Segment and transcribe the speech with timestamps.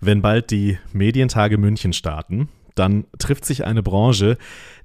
[0.00, 4.36] Wenn bald die Medientage München starten, dann trifft sich eine Branche,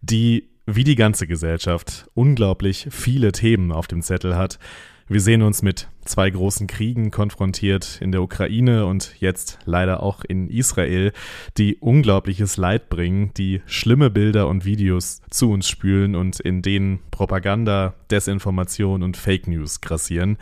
[0.02, 4.60] die wie die ganze Gesellschaft unglaublich viele Themen auf dem Zettel hat.
[5.08, 10.24] Wir sehen uns mit zwei großen Kriegen konfrontiert in der Ukraine und jetzt leider auch
[10.24, 11.12] in Israel,
[11.58, 17.00] die unglaubliches Leid bringen, die schlimme Bilder und Videos zu uns spülen und in denen
[17.12, 20.38] Propaganda, Desinformation und Fake News grassieren.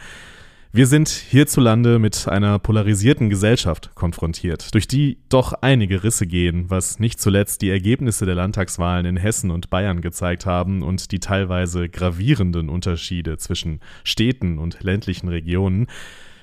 [0.71, 6.99] Wir sind hierzulande mit einer polarisierten Gesellschaft konfrontiert, durch die doch einige Risse gehen, was
[6.99, 11.89] nicht zuletzt die Ergebnisse der Landtagswahlen in Hessen und Bayern gezeigt haben und die teilweise
[11.89, 15.87] gravierenden Unterschiede zwischen Städten und ländlichen Regionen.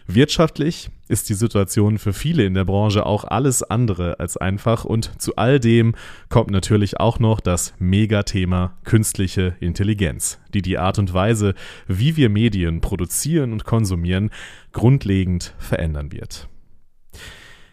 [0.09, 5.21] Wirtschaftlich ist die Situation für viele in der Branche auch alles andere als einfach und
[5.21, 5.95] zu all dem
[6.29, 11.55] kommt natürlich auch noch das Megathema künstliche Intelligenz, die die Art und Weise,
[11.89, 14.31] wie wir Medien produzieren und konsumieren,
[14.73, 16.49] grundlegend verändern wird.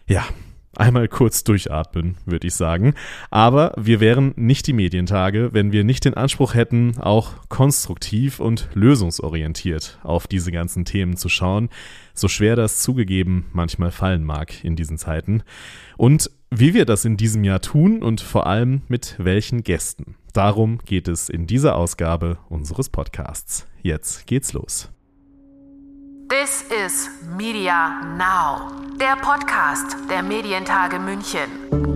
[0.08, 0.24] Ja,
[0.76, 2.94] einmal kurz durchatmen, würde ich sagen.
[3.30, 8.68] Aber wir wären nicht die Medientage, wenn wir nicht den Anspruch hätten, auch konstruktiv und
[8.74, 11.68] lösungsorientiert auf diese ganzen Themen zu schauen,
[12.14, 15.42] so schwer das zugegeben manchmal fallen mag in diesen Zeiten.
[15.96, 20.16] Und wie wir das in diesem Jahr tun und vor allem mit welchen Gästen.
[20.32, 23.66] Darum geht es in dieser Ausgabe unseres Podcasts.
[23.82, 24.90] Jetzt geht's los.
[26.28, 31.93] This is Media Now, der Podcast der Medientage München.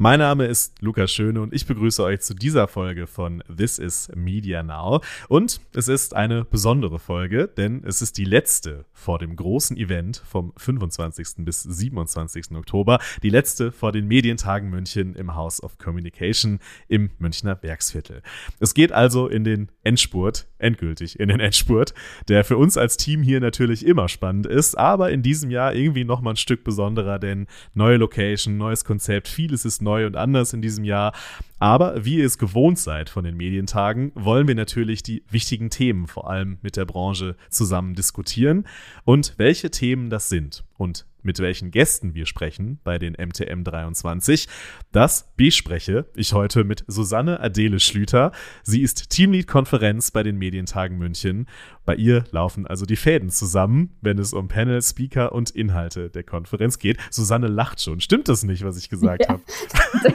[0.00, 4.08] Mein Name ist Lukas Schöne und ich begrüße euch zu dieser Folge von This is
[4.14, 5.00] Media Now.
[5.28, 10.22] Und es ist eine besondere Folge, denn es ist die letzte vor dem großen Event
[10.24, 11.44] vom 25.
[11.44, 12.52] bis 27.
[12.52, 18.22] Oktober, die letzte vor den Medientagen München im House of Communication im Münchner Werksviertel.
[18.60, 21.94] Es geht also in den Endspurt, endgültig in den Endspurt,
[22.28, 26.04] der für uns als Team hier natürlich immer spannend ist, aber in diesem Jahr irgendwie
[26.04, 30.52] noch mal ein Stück besonderer, denn neue Location, neues Konzept, vieles ist neu und anders
[30.52, 31.12] in diesem Jahr.
[31.58, 36.06] Aber wie ihr es gewohnt seid von den Medientagen, wollen wir natürlich die wichtigen Themen
[36.06, 38.66] vor allem mit der Branche zusammen diskutieren
[39.04, 44.48] und welche Themen das sind und mit welchen Gästen wir sprechen bei den MTM 23.
[44.92, 48.32] Das bespreche ich heute mit Susanne Adele Schlüter.
[48.62, 51.46] Sie ist Teamlead-Konferenz bei den Medientagen München.
[51.88, 56.22] Bei ihr laufen also die Fäden zusammen, wenn es um Panel, Speaker und Inhalte der
[56.22, 56.98] Konferenz geht.
[57.10, 58.00] Susanne lacht schon.
[58.00, 59.30] Stimmt das nicht, was ich gesagt ja.
[59.30, 59.42] habe?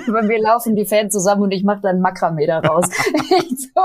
[0.12, 2.86] Bei mir laufen die Fäden zusammen und ich mache dann Makramee daraus.
[2.86, 3.82] so,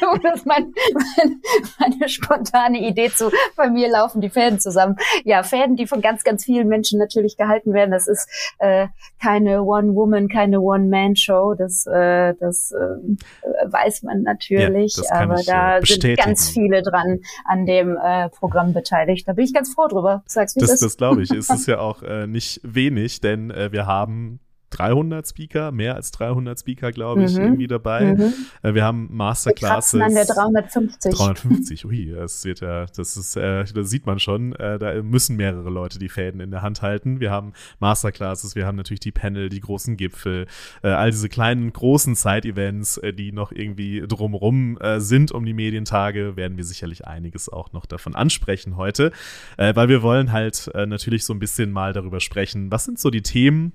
[0.00, 1.40] so, das ist mein, mein,
[1.78, 4.96] meine spontane Idee zu, bei mir laufen die Fäden zusammen.
[5.24, 7.92] Ja, Fäden, die von ganz, ganz vielen Menschen natürlich gehalten werden.
[7.92, 8.28] Das ist
[8.58, 8.88] äh,
[9.22, 11.54] keine One-Woman, keine One-Man-Show.
[11.54, 14.96] Das, äh, das äh, weiß man natürlich.
[14.96, 19.26] Ja, aber ich, da äh, sind ganz viele dran an dem äh, Programm beteiligt.
[19.28, 20.22] Da bin ich ganz froh drüber.
[20.26, 21.30] Sag's wie das, das, das glaube ich.
[21.30, 26.10] es ist ja auch äh, nicht wenig, denn äh, wir haben 300 Speaker, mehr als
[26.12, 27.42] 300 Speaker, glaube ich, mhm.
[27.42, 28.14] irgendwie dabei.
[28.14, 28.32] Mhm.
[28.62, 29.98] Äh, wir haben Masterclasses.
[29.98, 31.14] Wir an der 350.
[31.14, 35.36] 350, ui, das wird ja, das ist, äh, das sieht man schon, äh, da müssen
[35.36, 37.20] mehrere Leute die Fäden in der Hand halten.
[37.20, 40.46] Wir haben Masterclasses, wir haben natürlich die Panel, die großen Gipfel,
[40.82, 45.54] äh, all diese kleinen, großen Side-Events, äh, die noch irgendwie drumrum äh, sind um die
[45.54, 49.12] Medientage, werden wir sicherlich einiges auch noch davon ansprechen heute,
[49.56, 53.22] weil wir wollen halt natürlich so ein bisschen mal darüber sprechen, was sind so die
[53.22, 53.72] Themen,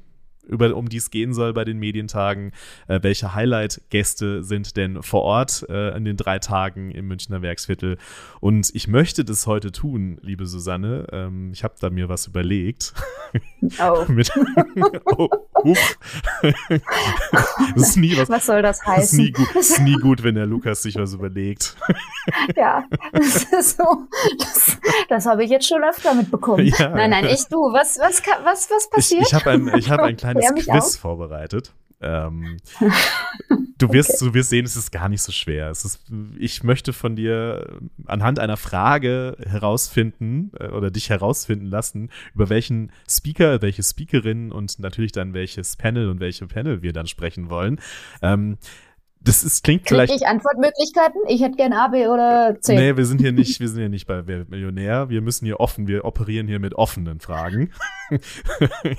[0.48, 2.52] über, um die es gehen soll bei den Medientagen.
[2.88, 7.98] Äh, welche Highlight-Gäste sind denn vor Ort äh, an den drei Tagen im Münchner Werksviertel?
[8.40, 11.08] Und ich möchte das heute tun, liebe Susanne.
[11.12, 12.94] Ähm, ich habe da mir was überlegt.
[13.80, 14.06] Oh.
[14.08, 14.32] Mit,
[15.18, 15.30] oh,
[17.76, 18.96] das ist nie was, was soll das heißen?
[18.96, 21.76] Das ist, nie gut, ist nie gut, wenn der Lukas sich was überlegt.
[22.56, 24.08] ja, das ist so.
[24.40, 24.78] Das,
[25.10, 26.66] das habe ich jetzt schon öfter mitbekommen.
[26.66, 26.90] Ja.
[26.90, 27.58] Nein, nein, ich du.
[27.74, 29.24] Was, was, was, was passiert?
[29.24, 30.96] Ich, ich habe ein, ich hab ein kleines kleines Quiz auf.
[31.00, 31.74] vorbereitet.
[32.02, 32.58] Ähm,
[33.78, 34.26] du, wirst, okay.
[34.26, 35.70] du wirst sehen, es ist gar nicht so schwer.
[35.70, 36.02] Es ist,
[36.38, 42.92] ich möchte von dir anhand einer Frage herausfinden äh, oder dich herausfinden lassen, über welchen
[43.10, 47.80] Speaker, welche Speakerin und natürlich dann welches Panel und welche Panel wir dann sprechen wollen.
[48.22, 48.58] Ähm,
[49.26, 50.14] das ist, klingt Krieg vielleicht.
[50.14, 51.22] ich Antwortmöglichkeiten?
[51.28, 52.76] Ich hätte gern A, B oder C.
[52.76, 55.10] Nee, wir sind hier nicht, wir sind hier nicht bei Wer Millionär.
[55.10, 57.72] Wir müssen hier offen, wir operieren hier mit offenen Fragen.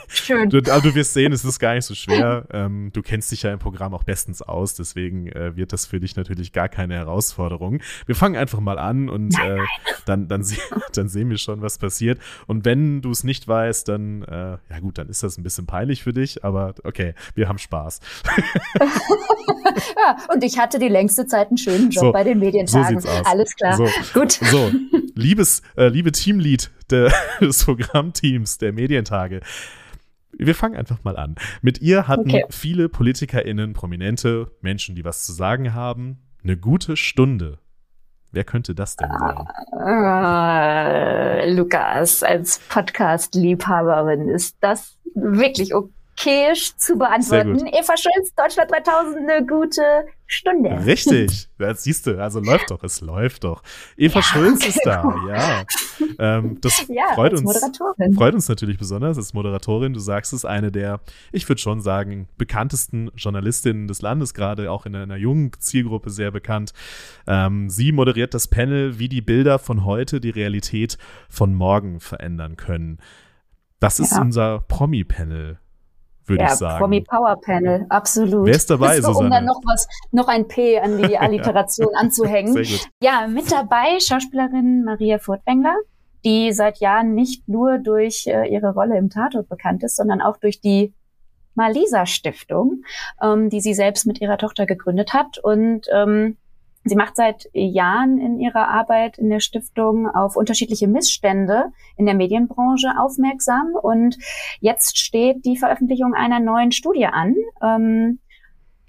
[0.08, 0.50] Schön.
[0.50, 2.44] Du, aber du wirst sehen, es ist gar nicht so schwer.
[2.50, 6.00] Ähm, du kennst dich ja im Programm auch bestens aus, deswegen äh, wird das für
[6.00, 7.81] dich natürlich gar keine Herausforderung.
[8.06, 9.64] Wir fangen einfach mal an und nein, äh,
[10.06, 10.56] dann, dann, se
[10.93, 12.19] dann sehen wir schon, was passiert.
[12.49, 15.67] Und wenn du es nicht weißt, dann, äh, ja gut, dann ist das ein bisschen
[15.67, 18.00] peinlich für dich, aber okay, wir haben Spaß.
[19.96, 23.00] ja, und ich hatte die längste Zeit einen schönen Job so, bei den Medientagen.
[23.00, 23.08] So.
[23.25, 23.76] Alles klar.
[23.76, 24.32] So, Gut.
[24.32, 24.70] So,
[25.14, 29.40] liebes, äh, liebe Teamlead der, des Programmteams der Medientage.
[30.38, 31.37] Wir fangen einfach mal an.
[31.62, 32.44] Mit ihr hatten okay.
[32.50, 37.58] viele PolitikerInnen, prominente Menschen, die was zu sagen haben, eine gute Stunde.
[38.32, 39.46] Wer könnte das denn sein?
[39.72, 47.66] Uh, Lukas, als Podcast-Liebhaberin ist das wirklich okay okayisch zu beantworten.
[47.66, 49.82] Eva Schulz, Deutschland 3000, eine gute
[50.26, 50.84] Stunde.
[50.84, 53.62] Richtig, das siehst du, also läuft doch, es läuft doch.
[53.96, 55.30] Eva ja, Schulz okay, ist da, cool.
[55.30, 55.64] ja.
[56.18, 57.70] Ähm, das ja, freut uns,
[58.14, 59.92] freut uns natürlich besonders als Moderatorin.
[59.92, 61.00] Du sagst es, eine der,
[61.32, 66.30] ich würde schon sagen, bekanntesten Journalistinnen des Landes, gerade auch in einer jungen Zielgruppe sehr
[66.30, 66.72] bekannt.
[67.26, 70.98] Ähm, sie moderiert das Panel, wie die Bilder von heute die Realität
[71.28, 72.98] von morgen verändern können.
[73.78, 74.22] Das ist ja.
[74.22, 75.58] unser Promi-Panel
[76.28, 76.78] würde ja, ich sagen.
[76.78, 78.46] Promi Power Panel, absolut.
[78.46, 82.56] Wer ist dabei, so, Um dann noch was, noch ein P an die Alliteration anzuhängen.
[83.02, 85.75] Ja, mit dabei Schauspielerin Maria Furtwängler,
[86.25, 90.37] die seit Jahren nicht nur durch äh, ihre Rolle im Tatort bekannt ist, sondern auch
[90.38, 90.94] durch die
[91.55, 92.82] Malisa Stiftung,
[93.22, 96.37] ähm, die sie selbst mit ihrer Tochter gegründet hat und ähm,
[96.86, 102.14] Sie macht seit Jahren in ihrer Arbeit in der Stiftung auf unterschiedliche Missstände in der
[102.14, 104.16] Medienbranche aufmerksam und
[104.60, 107.34] jetzt steht die Veröffentlichung einer neuen Studie an.
[107.60, 108.20] Ähm,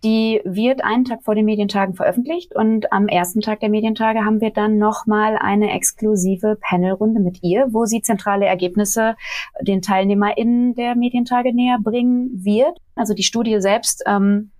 [0.03, 4.41] die wird einen Tag vor den Medientagen veröffentlicht und am ersten Tag der Medientage haben
[4.41, 9.15] wir dann nochmal eine exklusive Panelrunde mit ihr, wo sie zentrale Ergebnisse
[9.59, 12.79] den TeilnehmerInnen der Medientage näher bringen wird.
[12.93, 14.51] Also die Studie selbst ähm,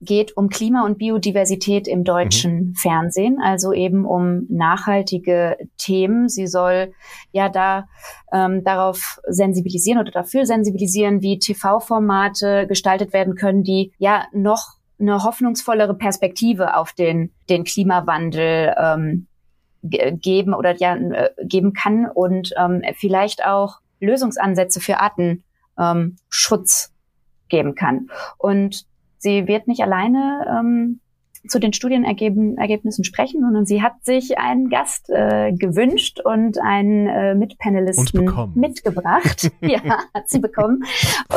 [0.00, 2.74] geht um Klima und Biodiversität im deutschen mhm.
[2.74, 6.28] Fernsehen, also eben um nachhaltige Themen.
[6.28, 6.92] Sie soll
[7.32, 7.88] ja da
[8.32, 15.24] ähm, darauf sensibilisieren oder dafür sensibilisieren, wie TV-Formate gestaltet werden können, die ja noch eine
[15.24, 19.26] hoffnungsvollere Perspektive auf den, den Klimawandel ähm,
[19.82, 27.74] geben oder ja äh, geben kann und ähm, vielleicht auch Lösungsansätze für Artenschutz ähm, geben
[27.74, 28.08] kann.
[28.38, 28.86] Und
[29.20, 31.00] Sie wird nicht alleine ähm,
[31.48, 37.34] zu den Studienergebnissen sprechen, sondern sie hat sich einen Gast äh, gewünscht und einen äh,
[37.34, 39.50] Mitpanelisten mitgebracht.
[39.60, 39.80] ja,
[40.12, 40.84] hat sie bekommen.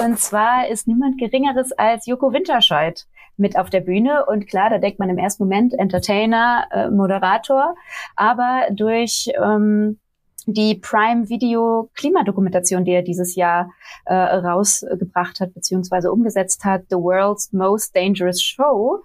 [0.04, 3.06] Und zwar ist niemand Geringeres als Joko Winterscheid
[3.38, 4.26] mit auf der Bühne.
[4.26, 7.76] Und klar, da denkt man im ersten Moment Entertainer, äh, Moderator,
[8.16, 10.00] aber durch ähm,
[10.45, 13.69] die Prime Video Klimadokumentation, die er dieses Jahr
[14.06, 19.04] äh, rausgebracht hat beziehungsweise umgesetzt hat, The World's Most Dangerous Show,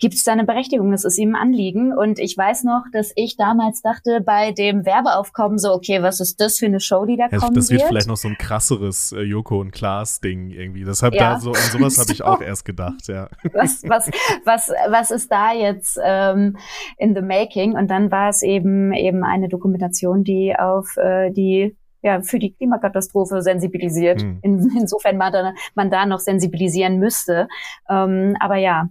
[0.00, 0.90] gibt es da eine Berechtigung?
[0.90, 1.96] Das ist ihm ein Anliegen.
[1.96, 6.40] Und ich weiß noch, dass ich damals dachte, bei dem Werbeaufkommen so, okay, was ist
[6.40, 8.38] das für eine Show, die da ja, kommen Das wird, wird vielleicht noch so ein
[8.38, 10.84] krasseres äh, Joko und Klaas-Ding irgendwie.
[10.84, 11.34] Deshalb ja.
[11.34, 13.28] da so, an sowas habe ich auch erst gedacht, ja.
[13.52, 14.10] Was, was,
[14.44, 16.56] was, was ist da jetzt ähm,
[16.96, 17.76] in the making?
[17.76, 22.54] Und dann war es eben eben eine Dokumentation, die auf äh, die ja, für die
[22.54, 24.22] Klimakatastrophe sensibilisiert.
[24.22, 24.38] Mhm.
[24.42, 27.46] In, insofern man da, man da noch sensibilisieren müsste.
[27.90, 28.88] Ähm, aber ja,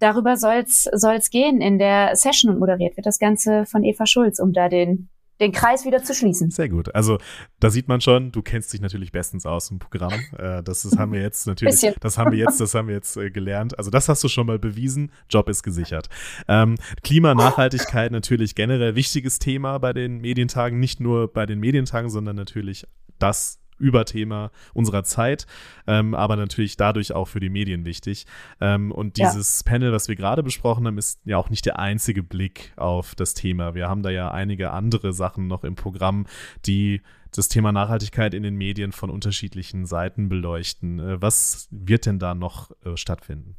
[0.00, 4.40] darüber soll's soll's gehen in der Session und moderiert wird das Ganze von Eva Schulz,
[4.40, 5.08] um da den
[5.40, 6.50] den Kreis wieder zu schließen.
[6.50, 6.94] Sehr gut.
[6.94, 7.18] Also
[7.58, 10.12] da sieht man schon, du kennst dich natürlich bestens aus im Programm.
[10.36, 11.94] Äh, das, das haben wir jetzt natürlich, Bisschen.
[12.00, 13.76] das haben wir jetzt, das haben wir jetzt äh, gelernt.
[13.78, 15.10] Also das hast du schon mal bewiesen.
[15.28, 16.08] Job ist gesichert.
[16.46, 22.10] Ähm, Klima, Nachhaltigkeit natürlich generell wichtiges Thema bei den Medientagen, nicht nur bei den Medientagen,
[22.10, 22.86] sondern natürlich
[23.18, 25.46] das Überthema unserer Zeit,
[25.86, 28.26] ähm, aber natürlich dadurch auch für die Medien wichtig.
[28.60, 29.72] Ähm, und dieses ja.
[29.72, 33.34] Panel, was wir gerade besprochen haben, ist ja auch nicht der einzige Blick auf das
[33.34, 33.74] Thema.
[33.74, 36.26] Wir haben da ja einige andere Sachen noch im Programm,
[36.66, 37.02] die
[37.34, 40.98] das Thema Nachhaltigkeit in den Medien von unterschiedlichen Seiten beleuchten.
[40.98, 43.56] Äh, was wird denn da noch äh, stattfinden?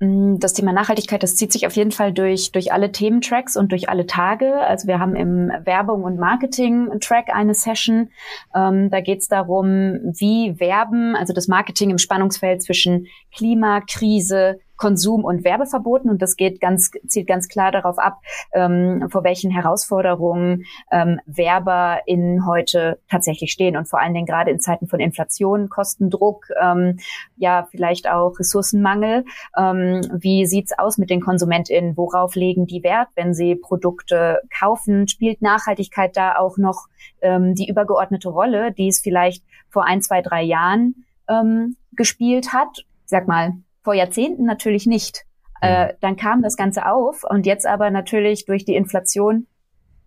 [0.00, 3.72] Mm, das Thema Nachhaltigkeit, das zieht sich auf jeden Fall durch, durch alle Thementracks und
[3.72, 4.60] durch alle Tage.
[4.60, 8.10] Also wir haben im Werbung- und Marketing-Track eine Session.
[8.54, 15.24] Ähm, da geht es darum, wie Werben, also das Marketing im Spannungsfeld zwischen Klimakrise, Konsum-
[15.24, 16.08] und Werbeverboten.
[16.08, 18.20] Und das geht ganz, zielt ganz klar darauf ab,
[18.52, 23.76] ähm, vor welchen Herausforderungen ähm, WerberInnen heute tatsächlich stehen.
[23.76, 26.98] Und vor allen Dingen gerade in Zeiten von Inflation, Kostendruck, ähm,
[27.36, 29.24] ja, vielleicht auch Ressourcenmangel.
[29.58, 31.96] Ähm, wie sieht's aus mit den KonsumentInnen?
[31.96, 35.08] Worauf legen die Wert, wenn sie Produkte kaufen?
[35.08, 36.86] Spielt Nachhaltigkeit da auch noch
[37.20, 42.84] ähm, die übergeordnete Rolle, die es vielleicht vor ein, zwei, drei Jahren ähm, gespielt hat?
[43.04, 43.54] Sag mal,
[43.88, 45.24] vor Jahrzehnten natürlich nicht.
[45.62, 49.46] Äh, dann kam das Ganze auf und jetzt aber natürlich durch die Inflation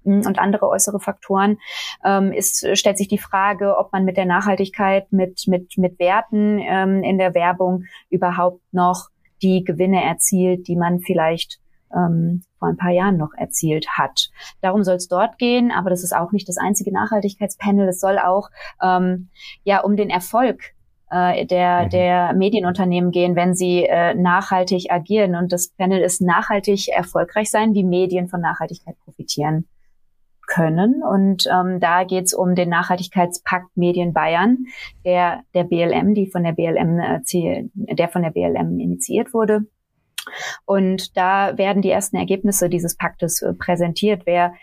[0.04, 1.58] hm, und andere äußere Faktoren
[2.06, 6.60] ähm, ist, stellt sich die Frage, ob man mit der Nachhaltigkeit, mit, mit, mit Werten
[6.60, 9.10] ähm, in der Werbung überhaupt noch
[9.42, 11.58] die Gewinne erzielt, die man vielleicht
[11.92, 14.30] ähm, vor ein paar Jahren noch erzielt hat.
[14.62, 17.90] Darum soll es dort gehen, aber das ist auch nicht das einzige Nachhaltigkeitspanel.
[17.90, 19.30] Es soll auch ähm,
[19.64, 20.76] ja um den Erfolg
[21.12, 21.90] äh, der, mhm.
[21.90, 25.36] der Medienunternehmen gehen, wenn sie äh, nachhaltig agieren.
[25.36, 29.68] Und das Panel ist nachhaltig erfolgreich sein, wie Medien von Nachhaltigkeit profitieren
[30.48, 31.04] können.
[31.04, 34.66] Und ähm, da geht es um den Nachhaltigkeitspakt Medien Bayern,
[35.06, 39.66] der der BLM, die von der BLM, äh, der von der BLM initiiert wurde.
[40.66, 44.24] Und da werden die ersten Ergebnisse dieses Paktes äh, präsentiert.
[44.26, 44.54] Wer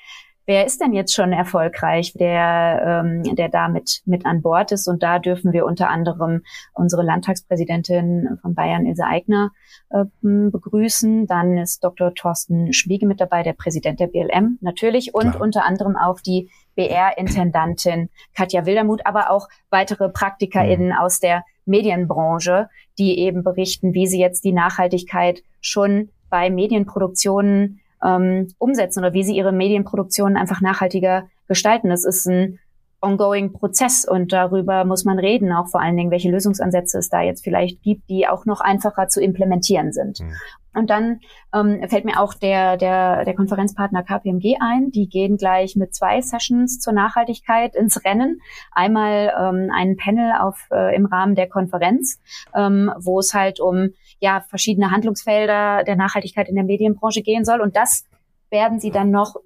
[0.49, 4.89] wer ist denn jetzt schon erfolgreich, der, ähm, der da mit, mit an Bord ist.
[4.89, 9.51] Und da dürfen wir unter anderem unsere Landtagspräsidentin von Bayern, Ilse Aigner,
[9.91, 11.27] äh, begrüßen.
[11.27, 12.15] Dann ist Dr.
[12.15, 15.43] Thorsten Schwiege mit dabei, der Präsident der BLM natürlich und Klar.
[15.43, 20.99] unter anderem auch die BR-Intendantin Katja Wildermuth, aber auch weitere PraktikerInnen mhm.
[20.99, 28.49] aus der Medienbranche, die eben berichten, wie sie jetzt die Nachhaltigkeit schon bei Medienproduktionen ähm,
[28.59, 31.89] umsetzen oder wie sie ihre Medienproduktionen einfach nachhaltiger gestalten.
[31.89, 32.59] Das ist ein
[33.01, 37.21] ongoing Prozess und darüber muss man reden, auch vor allen Dingen, welche Lösungsansätze es da
[37.23, 40.21] jetzt vielleicht gibt, die auch noch einfacher zu implementieren sind.
[40.21, 40.35] Mhm.
[40.75, 41.21] Und dann
[41.53, 44.91] ähm, fällt mir auch der, der, der Konferenzpartner KPMG ein.
[44.91, 48.41] Die gehen gleich mit zwei Sessions zur Nachhaltigkeit ins Rennen.
[48.71, 52.21] Einmal ähm, ein Panel auf, äh, im Rahmen der Konferenz,
[52.55, 53.91] ähm, wo es halt um
[54.21, 57.61] ja, verschiedene Handlungsfelder der Nachhaltigkeit in der Medienbranche gehen soll.
[57.61, 58.05] Und das
[58.51, 59.37] werden sie dann noch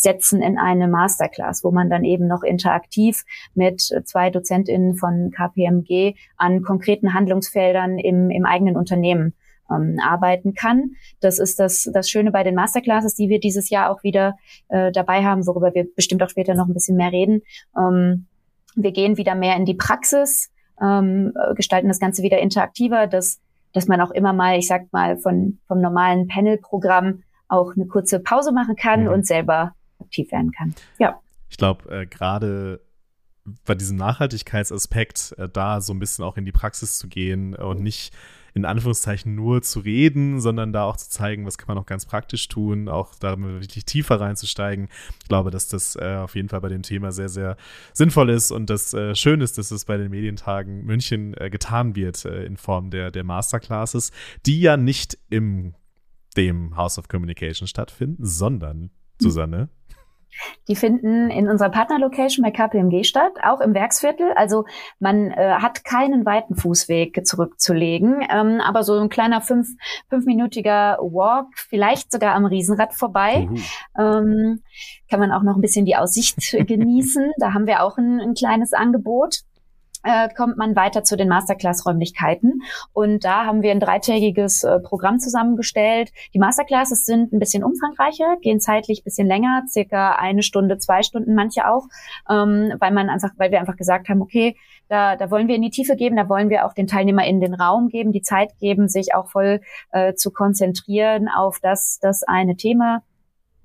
[0.00, 6.14] übersetzen in eine Masterclass, wo man dann eben noch interaktiv mit zwei DozentInnen von KPMG
[6.36, 9.34] an konkreten Handlungsfeldern im, im eigenen Unternehmen
[9.70, 10.92] ähm, arbeiten kann.
[11.20, 14.36] Das ist das, das Schöne bei den Masterclasses, die wir dieses Jahr auch wieder
[14.68, 17.42] äh, dabei haben, worüber wir bestimmt auch später noch ein bisschen mehr reden.
[17.76, 18.26] Ähm,
[18.74, 23.40] wir gehen wieder mehr in die Praxis, ähm, gestalten das Ganze wieder interaktiver, dass
[23.72, 28.18] dass man auch immer mal, ich sag mal, von, vom normalen Panel-Programm auch eine kurze
[28.18, 29.10] Pause machen kann mhm.
[29.10, 30.74] und selber aktiv werden kann.
[30.98, 31.20] Ja.
[31.48, 32.80] Ich glaube, äh, gerade
[33.64, 37.82] bei diesem Nachhaltigkeitsaspekt, äh, da so ein bisschen auch in die Praxis zu gehen und
[37.82, 38.14] nicht
[38.54, 42.06] in Anführungszeichen nur zu reden, sondern da auch zu zeigen, was kann man auch ganz
[42.06, 44.88] praktisch tun, auch da wirklich tiefer reinzusteigen.
[45.22, 47.56] Ich glaube, dass das äh, auf jeden Fall bei dem Thema sehr, sehr
[47.92, 51.94] sinnvoll ist und das äh, schön ist, dass es bei den Medientagen München äh, getan
[51.94, 54.10] wird äh, in Form der, der Masterclasses,
[54.46, 55.74] die ja nicht im
[56.36, 58.90] dem House of Communication stattfinden, sondern,
[59.20, 59.68] Susanne,
[60.68, 64.32] die finden in unserer Partnerlocation bei KPMG statt, auch im Werksviertel.
[64.34, 64.64] Also
[64.98, 69.68] man äh, hat keinen weiten Fußweg zurückzulegen, ähm, aber so ein kleiner fünf,
[70.08, 73.48] fünfminütiger Walk, vielleicht sogar am Riesenrad vorbei.
[73.98, 74.62] Ähm,
[75.08, 77.32] kann man auch noch ein bisschen die Aussicht genießen.
[77.38, 79.40] Da haben wir auch ein, ein kleines Angebot
[80.02, 82.62] äh, kommt man weiter zu den Masterclass-Räumlichkeiten.
[82.92, 86.10] Und da haben wir ein dreitägiges äh, Programm zusammengestellt.
[86.34, 91.34] Die Masterclasses sind ein bisschen umfangreicher, gehen zeitlich bisschen länger, circa eine Stunde, zwei Stunden,
[91.34, 91.86] manche auch,
[92.28, 94.56] ähm, weil man einfach, weil wir einfach gesagt haben, okay,
[94.88, 97.54] da, da wollen wir in die Tiefe geben, da wollen wir auch den TeilnehmerInnen den
[97.54, 99.60] Raum geben, die Zeit geben, sich auch voll
[99.92, 103.02] äh, zu konzentrieren auf das, das eine Thema.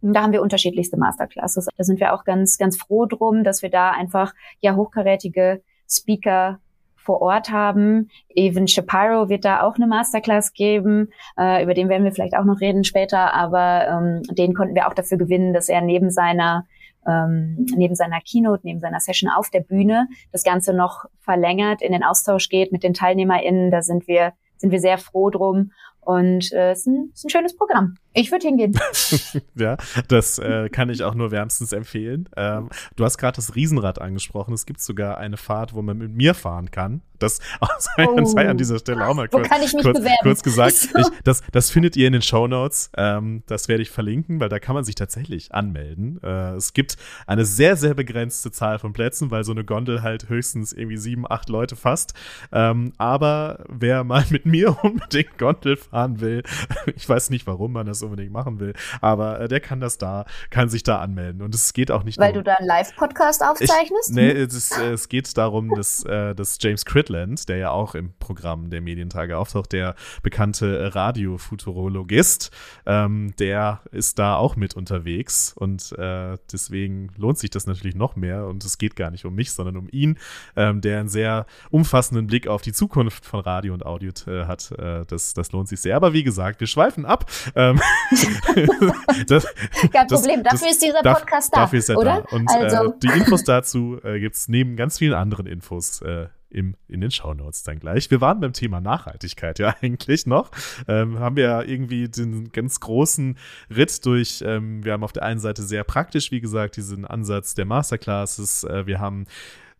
[0.01, 1.67] Da haben wir unterschiedlichste Masterclasses.
[1.75, 6.59] Da sind wir auch ganz, ganz froh drum, dass wir da einfach ja hochkarätige Speaker
[6.95, 8.09] vor Ort haben.
[8.29, 12.43] Evan Shapiro wird da auch eine Masterclass geben, äh, über den werden wir vielleicht auch
[12.45, 16.65] noch reden später, aber ähm, den konnten wir auch dafür gewinnen, dass er neben seiner
[17.07, 21.91] ähm, neben seiner Keynote, neben seiner Session auf der Bühne das Ganze noch verlängert, in
[21.91, 23.69] den Austausch geht mit den TeilnehmerInnen.
[23.69, 25.71] Da sind wir sind wir sehr froh drum
[26.05, 27.95] und äh, es ist, ein, ist ein schönes Programm.
[28.13, 28.79] Ich würde hingehen.
[29.55, 29.75] ja,
[30.07, 32.29] das äh, kann ich auch nur wärmstens empfehlen.
[32.37, 34.53] Ähm, du hast gerade das Riesenrad angesprochen.
[34.53, 37.01] Es gibt sogar eine Fahrt, wo man mit mir fahren kann.
[37.19, 37.39] Das
[37.79, 38.25] sei, oh.
[38.25, 39.49] sei an dieser Stelle auch mal kurz,
[39.81, 40.73] kurz, kurz, gesagt.
[40.75, 40.99] So.
[40.99, 42.91] Ich, das, das findet ihr in den Show Notes.
[42.97, 46.21] Ähm, das werde ich verlinken, weil da kann man sich tatsächlich anmelden.
[46.23, 46.97] Äh, es gibt
[47.27, 51.29] eine sehr, sehr begrenzte Zahl von Plätzen, weil so eine Gondel halt höchstens irgendwie sieben,
[51.29, 52.13] acht Leute fasst.
[52.51, 56.43] Ähm, aber wer mal mit mir unbedingt Gondel fahren will,
[56.95, 58.73] ich weiß nicht, warum man das unbedingt machen will.
[58.99, 61.41] Aber äh, der kann das da, kann sich da anmelden.
[61.41, 64.09] Und es geht auch nicht Weil darum, du da einen Live-Podcast aufzeichnest?
[64.09, 67.71] Ich, nee, es, ist, äh, es geht darum, dass, äh, dass James Critland, der ja
[67.71, 72.51] auch im Programm der Medientage auftaucht, der bekannte Radiofuturologist,
[72.85, 75.53] ähm, der ist da auch mit unterwegs.
[75.55, 78.47] Und äh, deswegen lohnt sich das natürlich noch mehr.
[78.47, 80.17] Und es geht gar nicht um mich, sondern um ihn,
[80.57, 84.71] ähm, der einen sehr umfassenden Blick auf die Zukunft von Radio und Audio äh, hat.
[84.71, 85.95] Äh, das, das lohnt sich sehr.
[85.95, 87.31] Aber wie gesagt, wir schweifen ab.
[87.55, 87.79] Ähm,
[89.27, 89.47] das,
[89.91, 91.61] Kein Problem, das, dafür ist dieser Podcast da.
[91.61, 92.25] Dafür ist er oder?
[92.29, 92.35] da.
[92.35, 92.89] Und also.
[92.89, 97.01] äh, die Infos dazu äh, gibt es neben ganz vielen anderen Infos äh, im, in
[97.01, 98.09] den Shownotes dann gleich.
[98.09, 100.51] Wir waren beim Thema Nachhaltigkeit ja eigentlich noch.
[100.87, 103.37] Ähm, haben wir ja irgendwie den ganz großen
[103.75, 107.53] Ritt durch, ähm, wir haben auf der einen Seite sehr praktisch, wie gesagt, diesen Ansatz
[107.53, 108.63] der Masterclasses.
[108.63, 109.25] Äh, wir haben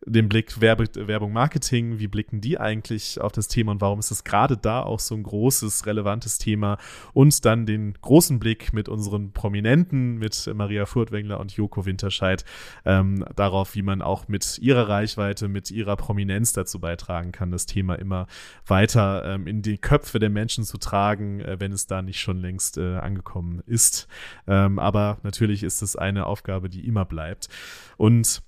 [0.06, 4.12] den Blick Werbe, Werbung, Marketing, wie blicken die eigentlich auf das Thema und warum ist
[4.12, 6.78] es gerade da auch so ein großes, relevantes Thema
[7.14, 12.46] und dann den großen Blick mit unseren Prominenten, mit Maria Furtwängler und Joko Winterscheid,
[12.86, 17.66] ähm, darauf, wie man auch mit ihrer Reichweite, mit ihrer Prominenz dazu beitragen kann, das
[17.66, 18.28] Thema immer
[18.68, 22.38] weiter ähm, in die Köpfe der Menschen zu tragen, äh, wenn es da nicht schon
[22.38, 24.08] längst äh, angekommen ist.
[24.48, 27.50] Ähm, aber natürlich ist es eine Aufgabe, die immer bleibt.
[27.98, 28.44] Und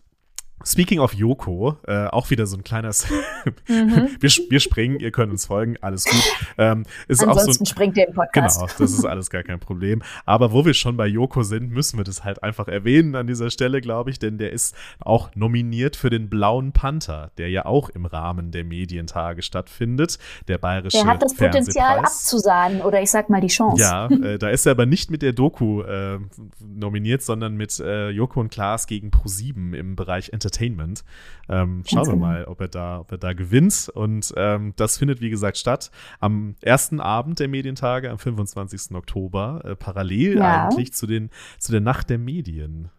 [0.66, 3.08] Speaking of Yoko, äh, auch wieder so ein kleines,
[3.68, 4.10] mhm.
[4.20, 6.24] wir, wir springen, ihr könnt uns folgen, alles gut.
[6.58, 8.60] Ähm, ist Ansonsten auch so ein, springt ihr im Podcast.
[8.60, 10.02] Genau, das ist alles gar kein Problem.
[10.26, 13.52] Aber wo wir schon bei Yoko sind, müssen wir das halt einfach erwähnen an dieser
[13.52, 17.90] Stelle, glaube ich, denn der ist auch nominiert für den Blauen Panther, der ja auch
[17.90, 23.30] im Rahmen der Medientage stattfindet, der bayerische Der hat das Potenzial abzusahnen oder ich sag
[23.30, 23.82] mal die Chance.
[23.82, 26.18] Ja, äh, da ist er aber nicht mit der Doku äh,
[26.60, 31.04] nominiert, sondern mit äh, Joko und Klaas gegen Pro7 im Bereich Entertainment Entertainment.
[31.50, 32.26] Ähm, schauen wir genau.
[32.26, 33.90] mal, ob er da, ob er da gewinnt.
[33.94, 38.96] Und ähm, das findet, wie gesagt, statt am ersten Abend der Medientage, am 25.
[38.96, 40.68] Oktober, äh, parallel ja.
[40.68, 42.90] eigentlich zu, den, zu der Nacht der Medien.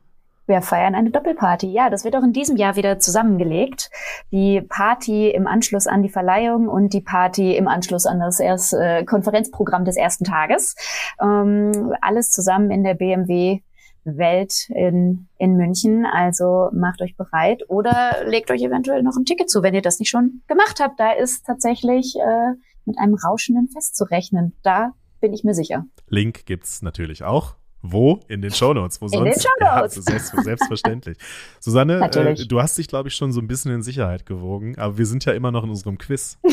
[0.46, 1.66] Wir feiern eine Doppelparty.
[1.66, 3.90] Ja, das wird auch in diesem Jahr wieder zusammengelegt.
[4.32, 8.72] Die Party im Anschluss an die Verleihung und die Party im Anschluss an das erst,
[8.72, 10.74] äh, Konferenzprogramm des ersten Tages.
[11.20, 13.60] Ähm, alles zusammen in der BMW
[14.04, 16.06] Welt in, in München.
[16.06, 19.98] Also macht euch bereit oder legt euch eventuell noch ein Ticket zu, wenn ihr das
[19.98, 20.98] nicht schon gemacht habt.
[20.98, 24.54] Da ist tatsächlich äh, mit einem rauschenden Fest zu rechnen.
[24.62, 25.84] Da bin ich mir sicher.
[26.08, 27.56] Link gibt's natürlich auch.
[27.80, 28.20] Wo?
[28.28, 29.00] In den Shownotes.
[29.00, 29.36] Wo in sonst?
[29.36, 29.96] den Shownotes.
[29.96, 31.18] Ja, selbst, selbstverständlich.
[31.60, 34.98] Susanne, äh, du hast dich, glaube ich, schon so ein bisschen in Sicherheit gewogen, aber
[34.98, 36.38] wir sind ja immer noch in unserem Quiz.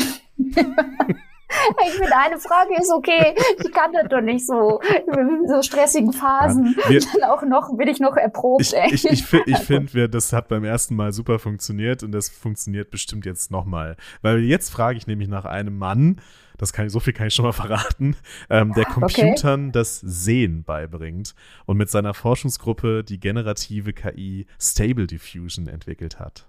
[1.86, 3.34] Ich finde, eine Frage ist okay.
[3.58, 6.76] Ich kann das doch nicht so, in so stressigen Phasen.
[6.84, 8.92] Ja, wir, dann auch noch, bin ich noch erprobt, ich, ey.
[8.92, 12.90] Ich, ich, ich, ich finde, das hat beim ersten Mal super funktioniert und das funktioniert
[12.90, 13.96] bestimmt jetzt nochmal.
[14.22, 16.20] Weil jetzt frage ich nämlich nach einem Mann,
[16.58, 18.16] das kann ich, so viel kann ich schon mal verraten,
[18.50, 19.72] ähm, der Computern okay.
[19.72, 21.34] das Sehen beibringt
[21.66, 26.46] und mit seiner Forschungsgruppe die generative KI Stable Diffusion entwickelt hat.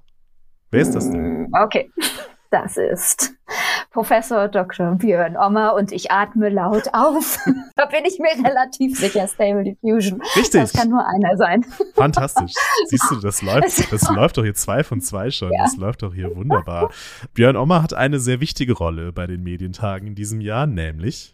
[0.70, 1.48] Wer ist das denn?
[1.54, 1.90] Okay.
[2.50, 3.34] Das ist
[3.92, 4.96] Professor Dr.
[4.96, 7.40] Björn Ommer und ich atme laut auf.
[7.76, 10.22] da bin ich mir relativ sicher, Stable Diffusion.
[10.36, 10.62] Richtig.
[10.62, 11.66] Das kann nur einer sein.
[11.96, 12.54] Fantastisch.
[12.86, 15.52] Siehst du, das läuft, das läuft doch hier zwei von zwei schon.
[15.52, 15.64] Ja.
[15.64, 16.92] Das läuft doch hier wunderbar.
[17.34, 21.34] Björn Ommer hat eine sehr wichtige Rolle bei den Medientagen in diesem Jahr, nämlich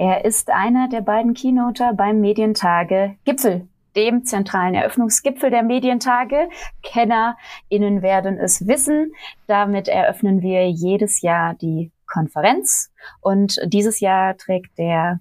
[0.00, 3.66] er ist einer der beiden Keynoter beim Medientage Gipfel
[3.98, 6.48] dem zentralen Eröffnungsgipfel der Medientage.
[6.82, 9.12] KennerInnen werden es wissen.
[9.48, 12.92] Damit eröffnen wir jedes Jahr die Konferenz.
[13.20, 15.18] Und dieses Jahr trägt der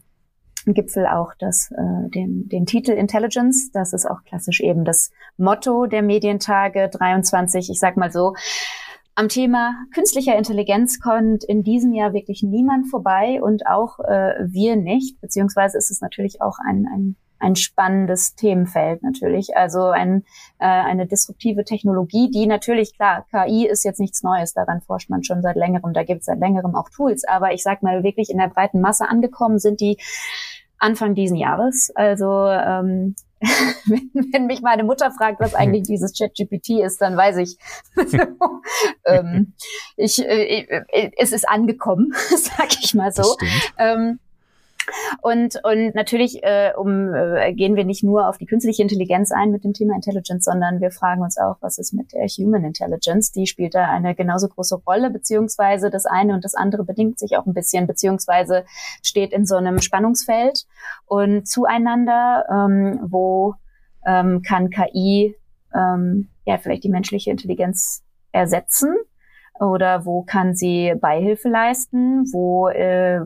[0.68, 3.72] Gipfel auch das, äh, den, den Titel Intelligence.
[3.72, 7.72] Das ist auch klassisch eben das Motto der Medientage 23.
[7.72, 8.36] Ich sag mal so,
[9.16, 14.76] am Thema künstlicher Intelligenz kommt in diesem Jahr wirklich niemand vorbei und auch äh, wir
[14.76, 19.56] nicht, beziehungsweise ist es natürlich auch ein, ein ein spannendes Themenfeld natürlich.
[19.56, 20.24] Also ein,
[20.60, 25.24] äh, eine disruptive Technologie, die natürlich, klar, KI ist jetzt nichts Neues, daran forscht man
[25.24, 28.30] schon seit längerem, da gibt es seit längerem auch Tools, aber ich sag mal, wirklich
[28.30, 29.98] in der breiten Masse angekommen sind die
[30.80, 31.92] Anfang diesen Jahres.
[31.96, 33.16] Also ähm,
[33.86, 37.58] wenn, wenn mich meine Mutter fragt, was eigentlich dieses ChatGPT ist, dann weiß ich,
[39.06, 39.54] ähm,
[39.96, 43.36] ich, äh, äh, es ist angekommen, sag ich mal so.
[43.78, 44.20] Ähm,
[45.22, 49.52] und, und natürlich äh, um, äh, gehen wir nicht nur auf die künstliche Intelligenz ein
[49.52, 53.32] mit dem Thema Intelligence, sondern wir fragen uns auch, was ist mit der Human Intelligence?
[53.32, 57.38] Die spielt da eine genauso große Rolle, beziehungsweise das eine und das andere bedingt sich
[57.38, 58.66] auch ein bisschen, beziehungsweise
[59.04, 60.66] steht in so einem Spannungsfeld.
[61.06, 63.56] Und zueinander, ähm, wo
[64.06, 65.36] ähm, kann KI
[65.74, 68.96] ähm, ja vielleicht die menschliche Intelligenz ersetzen?
[69.60, 73.22] Oder wo kann sie Beihilfe leisten, wo äh,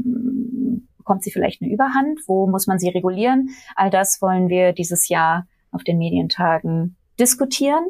[1.12, 2.21] bekommt sie vielleicht eine Überhand?
[2.26, 3.50] Wo muss man sie regulieren?
[3.76, 7.86] All das wollen wir dieses Jahr auf den Medientagen diskutieren.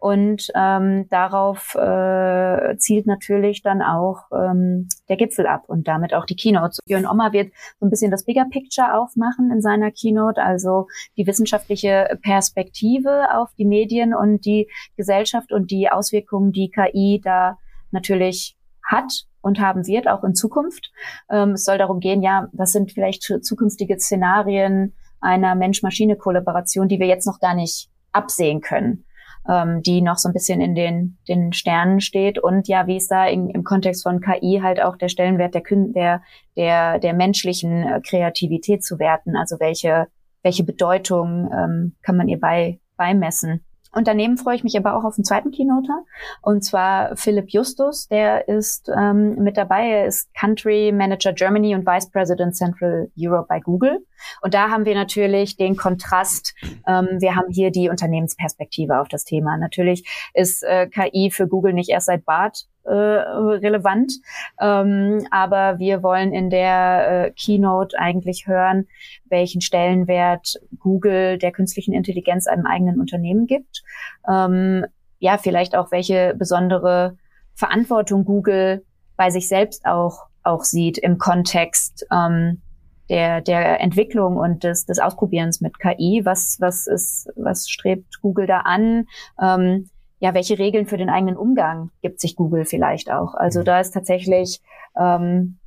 [0.00, 6.26] Und ähm, darauf äh, zielt natürlich dann auch ähm, der Gipfel ab und damit auch
[6.26, 6.78] die Keynote.
[6.84, 11.28] Björn Ommer wird so ein bisschen das Bigger Picture aufmachen in seiner Keynote, also die
[11.28, 17.56] wissenschaftliche Perspektive auf die Medien und die Gesellschaft und die Auswirkungen, die KI da
[17.92, 20.90] natürlich hat und haben wird, auch in Zukunft.
[21.30, 27.06] Ähm, es soll darum gehen, ja, was sind vielleicht zukünftige Szenarien einer Mensch-Maschine-Kollaboration, die wir
[27.06, 29.04] jetzt noch gar nicht absehen können.
[29.48, 33.10] ähm, die noch so ein bisschen in den, den Sternen steht und ja, wie ist
[33.10, 36.22] da in, im Kontext von KI halt auch der Stellenwert der, der,
[36.56, 40.06] der, der menschlichen äh, Kreativität zu werten, also welche,
[40.42, 43.64] welche Bedeutung ähm, kann man ihr bei, beimessen.
[43.94, 46.04] Und daneben freue ich mich aber auch auf den zweiten Keynoter.
[46.42, 49.88] Und zwar Philipp Justus, der ist ähm, mit dabei.
[49.88, 54.04] Er ist Country Manager Germany und Vice President Central Europe bei Google.
[54.40, 56.54] Und da haben wir natürlich den Kontrast.
[56.86, 59.56] Ähm, wir haben hier die Unternehmensperspektive auf das Thema.
[59.56, 64.12] Natürlich ist äh, KI für Google nicht erst seit BART äh, relevant.
[64.60, 68.86] Ähm, aber wir wollen in der äh, Keynote eigentlich hören,
[69.26, 73.82] welchen Stellenwert Google der künstlichen Intelligenz einem eigenen Unternehmen gibt.
[74.28, 74.84] Ähm,
[75.18, 77.16] ja, vielleicht auch welche besondere
[77.54, 78.84] Verantwortung Google
[79.16, 82.60] bei sich selbst auch, auch sieht im Kontext ähm,
[83.08, 86.22] der, der Entwicklung und des, des Ausprobierens mit KI.
[86.24, 89.06] Was, was ist, was strebt Google da an?
[89.40, 89.90] Ähm,
[90.24, 93.34] ja, welche Regeln für den eigenen Umgang gibt sich Google vielleicht auch?
[93.34, 93.64] Also mhm.
[93.66, 94.62] da ist tatsächlich
[94.98, 95.58] ähm,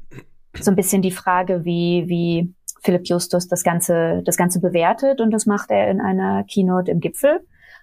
[0.59, 5.29] so ein bisschen die Frage, wie, wie Philipp Justus das Ganze, das Ganze bewertet und
[5.29, 7.41] das macht er in einer Keynote im Gipfel.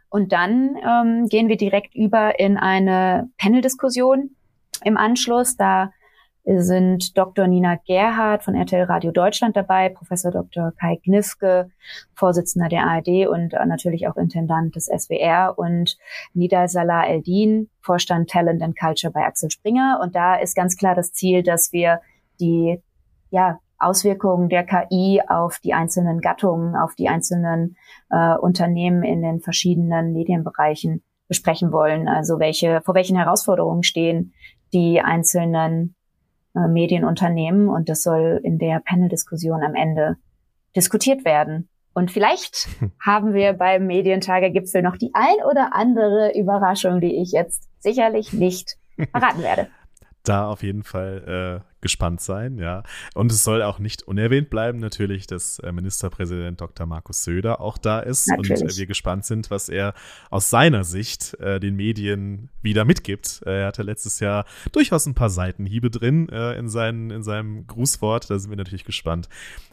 [0.09, 4.31] Und dann ähm, gehen wir direkt über in eine Panel-Diskussion
[4.83, 5.57] im Anschluss.
[5.57, 5.93] Da
[6.47, 7.47] sind Dr.
[7.47, 10.73] Nina Gerhardt von RTL Radio Deutschland dabei, Professor Dr.
[10.79, 11.71] Kai Gnifke,
[12.15, 15.97] Vorsitzender der ARD und natürlich auch Intendant des SWR und
[16.35, 20.01] Nida Salah Eldin, Vorstand Talent and Culture bei Axel Springer.
[20.03, 22.01] Und da ist ganz klar das Ziel, dass wir
[22.41, 22.81] die
[23.31, 27.77] ja, Auswirkungen der KI auf die einzelnen Gattungen, auf die einzelnen
[28.11, 32.07] äh, Unternehmen in den verschiedenen Medienbereichen besprechen wollen.
[32.07, 34.35] Also welche, vor welchen Herausforderungen stehen
[34.73, 35.95] die einzelnen
[36.55, 40.17] äh, Medienunternehmen und das soll in der Panel-Diskussion am Ende
[40.77, 41.69] diskutiert werden.
[41.93, 42.69] Und vielleicht
[43.05, 48.77] haben wir beim Medientager-Gipfel noch die ein oder andere Überraschung, die ich jetzt sicherlich nicht
[49.13, 49.69] verraten werde
[50.25, 52.83] da auf jeden Fall äh, gespannt sein, ja.
[53.15, 56.87] Und es soll auch nicht unerwähnt bleiben, natürlich, dass äh, Ministerpräsident Dr.
[56.87, 58.63] Markus Söder auch da ist natürlich.
[58.63, 59.95] und äh, wir gespannt sind, was er
[60.31, 63.43] aus seiner Sicht äh, den Medien wieder mitgibt.
[63.45, 67.67] Äh, er hatte letztes Jahr durchaus ein paar Seitenhiebe drin äh, in, seinen, in seinem
[67.67, 68.31] Grußwort.
[68.31, 69.29] Da sind wir natürlich gespannt,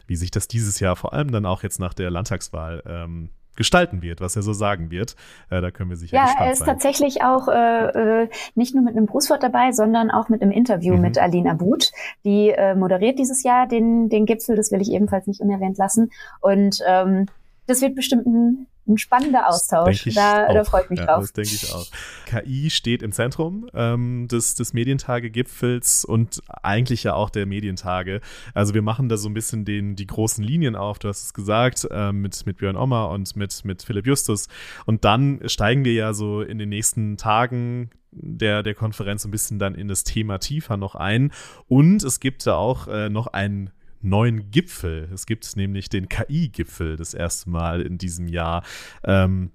[0.06, 4.02] wie sich das dieses Jahr, vor allem dann auch jetzt nach der Landtagswahl, ähm, gestalten
[4.02, 5.16] wird, was er so sagen wird.
[5.50, 6.44] Äh, da können wir sicher ja, gespannt sein.
[6.44, 10.28] Ja, er ist tatsächlich auch äh, äh, nicht nur mit einem Grußwort dabei, sondern auch
[10.28, 11.00] mit einem Interview mhm.
[11.00, 11.90] mit Aline Abud.
[12.24, 16.10] Die äh, moderiert dieses Jahr den, den Gipfel, das will ich ebenfalls nicht unerwähnt lassen.
[16.40, 17.26] Und ähm,
[17.66, 20.04] das wird bestimmt ein ein spannender Austausch.
[20.14, 21.20] Da, da freue ich mich ja, drauf.
[21.20, 21.86] Das denke ich auch.
[22.26, 28.20] KI steht im Zentrum ähm, des, des Medientage-Gipfels und eigentlich ja auch der Medientage.
[28.54, 31.34] Also wir machen da so ein bisschen den, die großen Linien auf, du hast es
[31.34, 34.48] gesagt, äh, mit, mit Björn Ommer und mit, mit Philipp Justus.
[34.84, 39.58] Und dann steigen wir ja so in den nächsten Tagen der, der Konferenz ein bisschen
[39.58, 41.32] dann in das Thema tiefer noch ein.
[41.68, 43.70] Und es gibt da auch äh, noch einen
[44.02, 45.08] neuen Gipfel.
[45.12, 48.62] Es gibt nämlich den KI-Gipfel das erste Mal in diesem Jahr.
[49.04, 49.52] Ähm,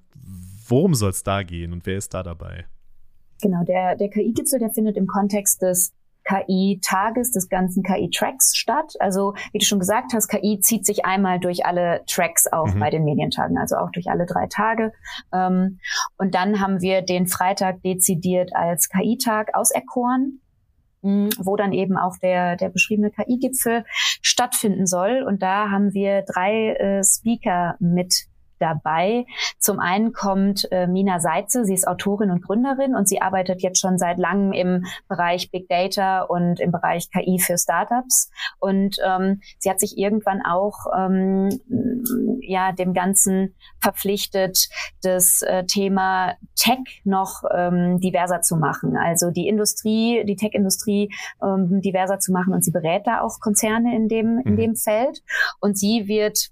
[0.68, 2.66] worum soll es da gehen und wer ist da dabei?
[3.42, 5.94] Genau, der, der KI-Gipfel, der findet im Kontext des
[6.28, 8.94] KI-Tages, des ganzen KI-Tracks statt.
[9.00, 12.80] Also, wie du schon gesagt hast, KI zieht sich einmal durch alle Tracks auch mhm.
[12.80, 14.92] bei den Medientagen, also auch durch alle drei Tage.
[15.34, 15.80] Ähm,
[16.18, 20.42] und dann haben wir den Freitag dezidiert als KI-Tag auserkoren
[21.38, 23.84] wo dann eben auch der, der beschriebene KI-Gipfel
[24.22, 25.24] stattfinden soll.
[25.28, 28.27] Und da haben wir drei äh, Speaker mit
[28.60, 29.26] dabei.
[29.60, 33.80] Zum einen kommt äh, Mina Seitze, sie ist Autorin und Gründerin und sie arbeitet jetzt
[33.80, 38.30] schon seit langem im Bereich Big Data und im Bereich KI für Startups.
[38.60, 41.50] Und ähm, sie hat sich irgendwann auch ähm,
[42.42, 44.70] ja dem Ganzen verpflichtet,
[45.02, 48.98] das äh, Thema Tech noch ähm, diverser zu machen.
[48.98, 53.96] Also die Industrie, die Tech-Industrie ähm, diverser zu machen und sie berät da auch Konzerne
[53.96, 54.58] in dem, in mhm.
[54.58, 55.22] dem Feld.
[55.60, 56.50] Und sie wird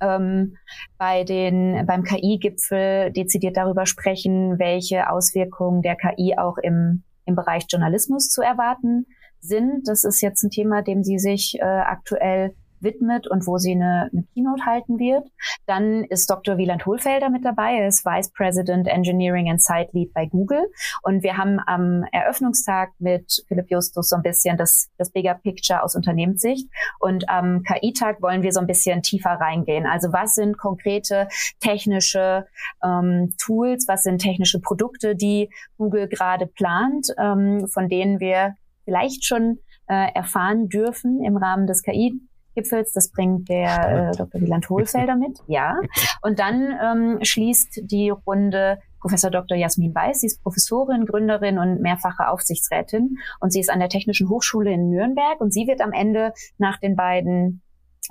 [0.00, 0.56] ähm,
[0.98, 7.64] bei den, beim KI-Gipfel dezidiert darüber sprechen, welche Auswirkungen der KI auch im, im Bereich
[7.68, 9.06] Journalismus zu erwarten
[9.40, 9.86] sind.
[9.86, 14.10] Das ist jetzt ein Thema, dem sie sich äh, aktuell widmet und wo sie eine,
[14.12, 15.28] eine Keynote halten wird.
[15.66, 16.56] Dann ist Dr.
[16.56, 17.78] Wieland Hohlfelder mit dabei.
[17.78, 20.64] Er ist Vice President Engineering and Site Lead bei Google.
[21.02, 25.82] Und wir haben am Eröffnungstag mit Philipp Justus so ein bisschen das, das Bigger Picture
[25.82, 26.68] aus Unternehmenssicht.
[27.00, 29.86] Und am KI-Tag wollen wir so ein bisschen tiefer reingehen.
[29.86, 31.28] Also was sind konkrete
[31.60, 32.46] technische
[32.84, 39.24] ähm, Tools, was sind technische Produkte, die Google gerade plant, ähm, von denen wir vielleicht
[39.24, 42.20] schon äh, erfahren dürfen im Rahmen des KI
[42.54, 42.92] Gipfels.
[42.92, 44.40] Das bringt der äh, Dr.
[44.40, 45.76] Wieland Hohlfelder mit, ja.
[46.22, 49.56] Und dann ähm, schließt die Runde Professor Dr.
[49.56, 50.20] Jasmin Weiß.
[50.20, 54.88] Sie ist Professorin, Gründerin und mehrfache Aufsichtsrätin und sie ist an der Technischen Hochschule in
[54.88, 57.60] Nürnberg und sie wird am Ende nach den beiden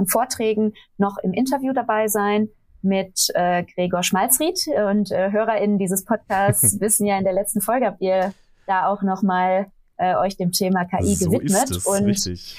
[0.06, 2.50] Vorträgen noch im Interview dabei sein
[2.84, 7.88] mit äh, Gregor Schmalzried und äh, HörerInnen dieses Podcasts wissen ja in der letzten Folge
[7.88, 8.34] habt ihr
[8.68, 12.58] da auch noch mal äh, euch dem Thema KI so gewidmet und richtig.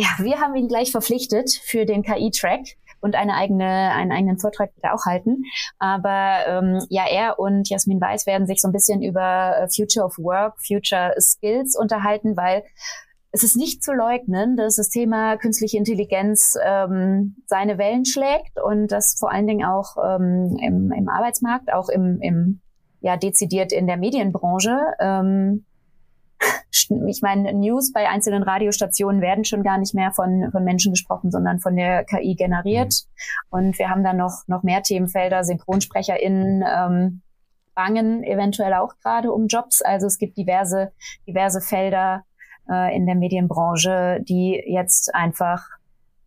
[0.00, 4.74] Ja, wir haben ihn gleich verpflichtet für den KI-Track und eine eigene, einen eigenen Vortrag
[4.74, 5.44] wird er auch halten.
[5.78, 10.06] Aber ähm, ja, er und Jasmin Weiß werden sich so ein bisschen über äh, Future
[10.06, 12.64] of Work, Future Skills unterhalten, weil
[13.30, 18.88] es ist nicht zu leugnen, dass das Thema künstliche Intelligenz ähm, seine Wellen schlägt und
[18.88, 22.60] das vor allen Dingen auch ähm, im, im Arbeitsmarkt, auch im, im
[23.02, 24.78] ja dezidiert in der Medienbranche.
[24.98, 25.66] Ähm,
[27.06, 31.30] ich meine, News bei einzelnen Radiostationen werden schon gar nicht mehr von, von Menschen gesprochen,
[31.30, 32.92] sondern von der KI generiert.
[32.92, 33.58] Mhm.
[33.58, 37.22] Und wir haben dann noch, noch mehr Themenfelder, SynchronsprecherInnen, ähm,
[37.74, 39.82] bangen eventuell auch gerade um Jobs.
[39.82, 40.92] Also es gibt diverse,
[41.26, 42.24] diverse Felder,
[42.70, 45.66] äh, in der Medienbranche, die jetzt einfach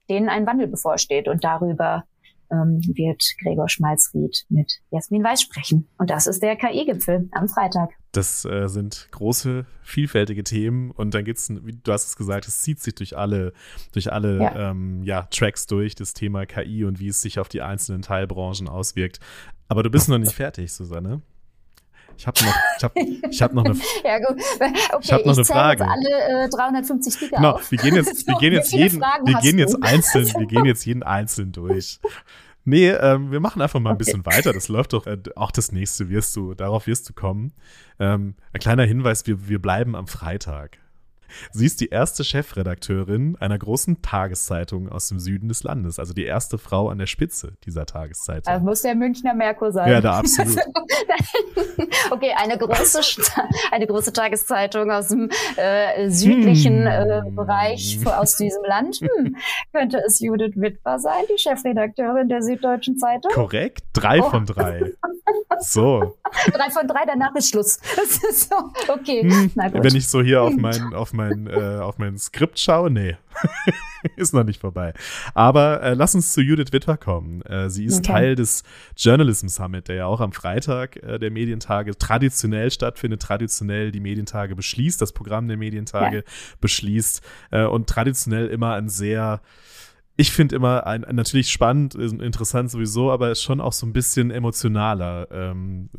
[0.10, 1.28] denen ein Wandel bevorsteht.
[1.28, 2.04] Und darüber
[2.51, 5.88] ähm, wird Gregor Schmalzried mit Jasmin Weiß sprechen.
[5.97, 7.91] Und das ist der KI-Gipfel am Freitag.
[8.12, 12.62] Das äh, sind große, vielfältige Themen und dann gibt's, wie du hast es gesagt, es
[12.62, 13.53] zieht sich durch alle,
[13.91, 14.71] durch alle ja.
[14.71, 18.69] Ähm, ja, Tracks durch, das Thema KI und wie es sich auf die einzelnen Teilbranchen
[18.69, 19.19] auswirkt.
[19.67, 21.21] Aber du bist noch nicht fertig, Susanne.
[22.17, 22.95] Ich habe noch, ich hab,
[23.32, 24.41] ich hab noch eine, ja, gut.
[24.56, 25.84] Okay, ich hab noch eine Frage.
[25.84, 29.58] Jetzt alle äh, 350 Speaker genau, Wir gehen jetzt, wir gehen jetzt jeden, wir gehen
[29.58, 31.99] jetzt einzeln, wir gehen jetzt jeden einzeln durch.
[32.65, 34.06] Nee, ähm, wir machen einfach mal ein okay.
[34.06, 34.54] bisschen weiter.
[34.54, 37.52] Das läuft doch, äh, auch das nächste wirst du, darauf wirst du kommen.
[37.99, 40.78] Ähm, ein kleiner Hinweis, wir, wir bleiben am Freitag.
[41.51, 46.25] Sie ist die erste Chefredakteurin einer großen Tageszeitung aus dem Süden des Landes, also die
[46.25, 48.53] erste Frau an der Spitze dieser Tageszeitung.
[48.53, 49.89] Das muss der Münchner Merkur sein.
[49.89, 50.57] Ja, da absolut.
[52.11, 53.01] okay, eine große,
[53.71, 57.35] eine große Tageszeitung aus dem äh, südlichen äh, hm.
[57.35, 58.97] Bereich aus diesem Land.
[58.97, 59.35] Hm.
[59.73, 63.31] Könnte es Judith Wittwer sein, die Chefredakteurin der Süddeutschen Zeitung?
[63.31, 64.29] Korrekt, drei oh.
[64.29, 64.93] von drei.
[65.59, 66.17] So.
[66.51, 67.79] drei von drei, danach ist Schluss.
[67.95, 68.55] Das ist so,
[68.91, 69.21] okay.
[69.21, 69.51] Hm.
[69.55, 73.17] Wenn ich so hier auf mein, auf mein, äh, auf mein Skript schaue, nee.
[74.15, 74.93] ist noch nicht vorbei.
[75.33, 77.41] Aber äh, lass uns zu Judith Wittwer kommen.
[77.43, 78.13] Äh, sie ist okay.
[78.13, 78.63] Teil des
[78.97, 84.55] Journalism Summit, der ja auch am Freitag äh, der Medientage traditionell stattfindet, traditionell die Medientage
[84.55, 86.23] beschließt, das Programm der Medientage ja.
[86.61, 89.41] beschließt äh, und traditionell immer ein sehr
[90.15, 94.30] ich finde immer ein, natürlich spannend, interessant sowieso, aber es schon auch so ein bisschen
[94.30, 95.89] emotionaler ähm,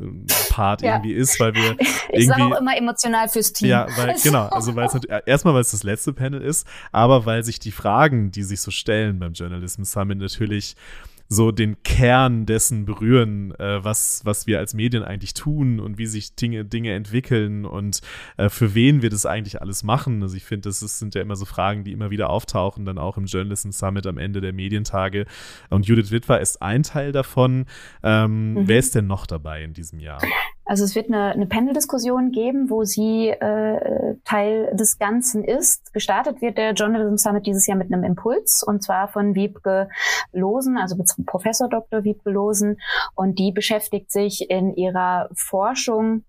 [0.49, 0.95] Part ja.
[0.95, 1.75] irgendwie ist, weil wir
[2.13, 3.69] ich irgendwie auch immer emotional fürs Team.
[3.69, 7.43] Ja, weil genau, also weil es erstmal weil es das letzte Panel ist, aber weil
[7.43, 10.77] sich die Fragen, die sich so stellen beim Journalism Summit natürlich
[11.27, 16.05] so den Kern dessen berühren, äh, was, was wir als Medien eigentlich tun und wie
[16.05, 18.01] sich Dinge, Dinge entwickeln und
[18.37, 20.21] äh, für wen wir das eigentlich alles machen.
[20.21, 22.97] Also ich finde, das ist, sind ja immer so Fragen, die immer wieder auftauchen, dann
[22.97, 25.25] auch im Journalism Summit am Ende der Medientage.
[25.69, 27.65] Und Judith Witwer ist ein Teil davon.
[28.03, 28.67] Ähm, mhm.
[28.67, 30.21] Wer ist denn noch dabei in diesem Jahr?
[30.65, 35.93] Also es wird eine, eine Panel-Diskussion geben, wo sie äh, Teil des Ganzen ist.
[35.93, 39.89] Gestartet wird der Journalism Summit dieses Jahr mit einem Impuls und zwar von Wiebke
[40.33, 42.03] Losen, also Professor Dr.
[42.03, 42.77] Wiebke Losen.
[43.13, 46.23] Und die beschäftigt sich in ihrer Forschung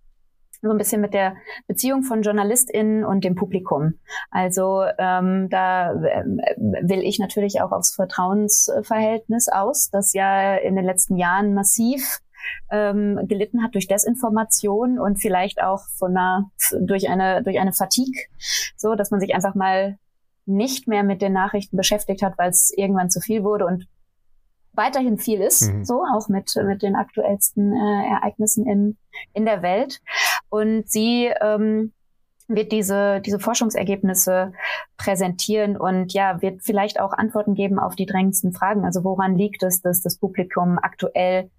[0.63, 3.95] so ein bisschen mit der Beziehung von JournalistInnen und dem Publikum.
[4.31, 6.25] Also ähm, da äh,
[6.57, 12.21] will ich natürlich auch aufs Vertrauensverhältnis aus, das ja in den letzten Jahren massiv
[12.71, 18.25] ähm, gelitten hat durch Desinformation und vielleicht auch von einer durch eine durch eine Fatigue,
[18.77, 19.99] so dass man sich einfach mal
[20.45, 23.89] nicht mehr mit den Nachrichten beschäftigt hat, weil es irgendwann zu viel wurde und
[24.73, 25.85] weiterhin viel ist, mhm.
[25.85, 28.97] so auch mit mit den aktuellsten äh, Ereignissen in
[29.33, 30.01] in der Welt.
[30.49, 31.93] Und sie ähm,
[32.49, 34.53] wird diese, diese Forschungsergebnisse
[34.97, 38.85] präsentieren und ja, wird vielleicht auch Antworten geben auf die drängendsten Fragen.
[38.85, 41.51] Also woran liegt es, dass das Publikum aktuell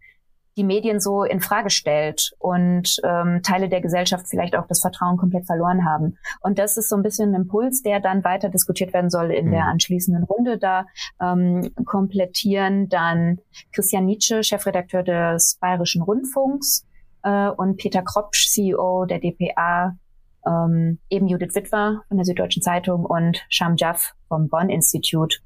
[0.57, 5.17] die Medien so in Frage stellt und ähm, Teile der Gesellschaft vielleicht auch das Vertrauen
[5.17, 6.17] komplett verloren haben.
[6.41, 9.47] Und das ist so ein bisschen ein Impuls, der dann weiter diskutiert werden soll in
[9.47, 9.51] mhm.
[9.51, 10.57] der anschließenden Runde.
[10.57, 10.87] Da
[11.21, 13.39] ähm, komplettieren dann
[13.71, 16.85] Christian Nietzsche, Chefredakteur des Bayerischen Rundfunks,
[17.23, 19.97] äh, und Peter Kropsch, CEO der DPA,
[20.45, 25.37] ähm, eben Judith Witwer von der Süddeutschen Zeitung und Sham Jaff vom Bonn Institute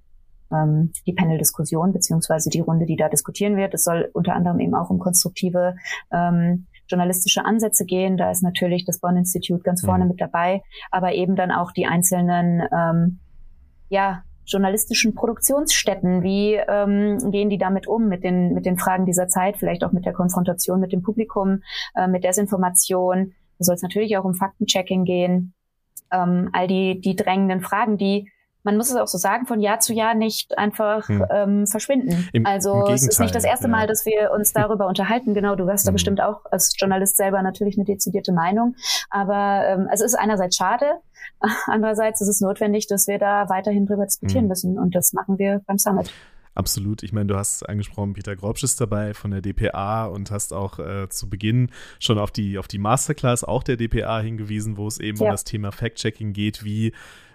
[0.51, 3.73] ähm, die Panel-Diskussion beziehungsweise die Runde, die da diskutieren wird.
[3.73, 5.75] Es soll unter anderem eben auch um konstruktive
[6.11, 8.17] ähm, journalistische Ansätze gehen.
[8.17, 10.11] Da ist natürlich das Bonn Institut ganz vorne mhm.
[10.11, 10.61] mit dabei,
[10.91, 13.19] aber eben dann auch die einzelnen ähm,
[13.89, 16.23] ja, journalistischen Produktionsstätten.
[16.23, 19.91] Wie ähm, gehen die damit um mit den, mit den Fragen dieser Zeit, vielleicht auch
[19.91, 21.61] mit der Konfrontation mit dem Publikum,
[21.95, 23.33] äh, mit Desinformation?
[23.57, 25.53] Da soll es natürlich auch um Faktenchecking gehen.
[26.11, 28.29] Ähm, all die, die drängenden Fragen, die
[28.63, 31.25] man muss es auch so sagen, von Jahr zu Jahr nicht einfach hm.
[31.31, 32.29] ähm, verschwinden.
[32.33, 33.71] Im, also im es ist nicht das erste ja.
[33.71, 35.33] Mal, dass wir uns darüber unterhalten.
[35.33, 35.87] Genau, du hast hm.
[35.87, 38.75] da bestimmt auch als Journalist selber natürlich eine dezidierte Meinung.
[39.09, 40.85] Aber ähm, es ist einerseits schade,
[41.67, 44.49] andererseits ist es notwendig, dass wir da weiterhin drüber diskutieren hm.
[44.49, 44.79] müssen.
[44.79, 46.11] Und das machen wir beim Summit.
[46.53, 47.01] Absolut.
[47.03, 50.79] Ich meine, du hast angesprochen, Peter Grobsch ist dabei von der DPA und hast auch
[50.79, 51.69] äh, zu Beginn
[51.99, 55.27] schon auf die, auf die Masterclass auch der DPA hingewiesen, wo es eben ja.
[55.27, 56.91] um das Thema Fact-Checking geht, wie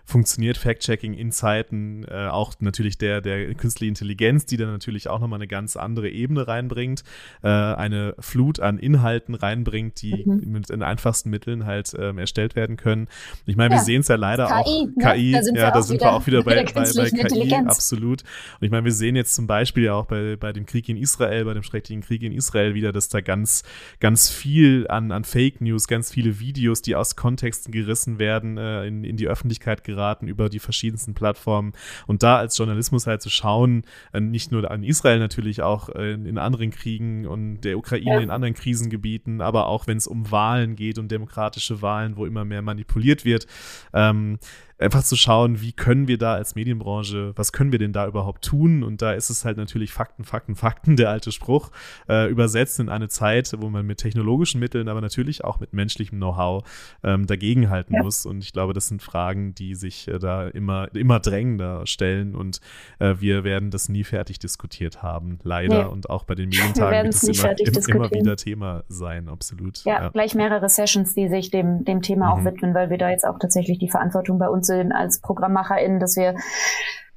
[0.07, 5.19] funktioniert Fact-Checking in Zeiten äh, auch natürlich der, der künstlichen Intelligenz, die dann natürlich auch
[5.19, 7.03] nochmal eine ganz andere Ebene reinbringt,
[7.43, 10.43] äh, eine Flut an Inhalten reinbringt, die mhm.
[10.47, 13.09] mit den einfachsten Mitteln halt ähm, erstellt werden können.
[13.47, 13.81] Ich meine, ja.
[13.81, 14.87] wir sehen es ja leider KI, auch.
[14.87, 14.93] Ne?
[14.97, 18.23] KI, da sind, ja, wir, da sind wir auch wieder bei, bei, bei KI, absolut.
[18.23, 20.97] Und ich meine, wir sehen jetzt zum Beispiel ja auch bei, bei dem Krieg in
[20.97, 23.65] Israel, bei dem schrecklichen Krieg in Israel wieder, dass da ganz,
[23.99, 28.87] ganz viel an, an Fake News, ganz viele Videos, die aus Kontexten gerissen werden, äh,
[28.87, 31.73] in, in die Öffentlichkeit geraten geraten über die verschiedensten Plattformen.
[32.07, 36.13] Und da als Journalismus halt zu schauen, äh, nicht nur an Israel natürlich, auch äh,
[36.13, 38.21] in anderen Kriegen und der Ukraine ja.
[38.21, 42.45] in anderen Krisengebieten, aber auch wenn es um Wahlen geht und demokratische Wahlen, wo immer
[42.45, 43.47] mehr manipuliert wird,
[43.95, 44.39] ähm,
[44.79, 48.45] einfach zu schauen, wie können wir da als Medienbranche, was können wir denn da überhaupt
[48.45, 48.83] tun?
[48.83, 51.71] Und da ist es halt natürlich Fakten, Fakten, Fakten, der alte Spruch,
[52.09, 56.19] äh, übersetzt in eine Zeit, wo man mit technologischen Mitteln, aber natürlich auch mit menschlichem
[56.19, 56.65] Know-how
[57.03, 58.03] ähm, dagegenhalten ja.
[58.03, 58.27] muss.
[58.27, 62.35] Und ich glaube, das sind Fragen, die sich äh, da immer, immer drängender stellen.
[62.35, 62.61] Und
[62.99, 65.85] äh, wir werden das nie fertig diskutiert haben, leider.
[65.85, 65.91] Nee.
[65.91, 69.85] Und auch bei den Medientagen wird es immer, immer, wieder Thema sein, absolut.
[69.85, 72.33] Ja, ja, gleich mehrere Sessions, die sich dem, dem Thema mhm.
[72.33, 76.01] auch widmen, weil wir da jetzt auch tatsächlich die Verantwortung bei uns sind als ProgrammmacherInnen,
[76.01, 76.35] dass wir,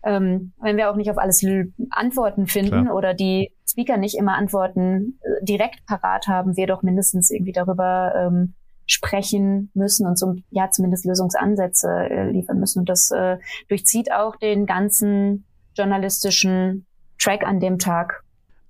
[0.04, 1.46] ähm, wenn wir auch nicht auf alles
[1.90, 2.96] Antworten finden Klar.
[2.96, 8.14] oder die Speaker nicht immer Antworten äh, direkt parat haben, wir doch mindestens irgendwie darüber
[8.16, 8.54] ähm,
[8.86, 12.80] sprechen müssen und zum, ja zumindest Lösungsansätze äh, liefern müssen.
[12.80, 16.88] Und das äh, durchzieht auch den ganzen journalistischen
[17.20, 18.24] Track an dem Tag.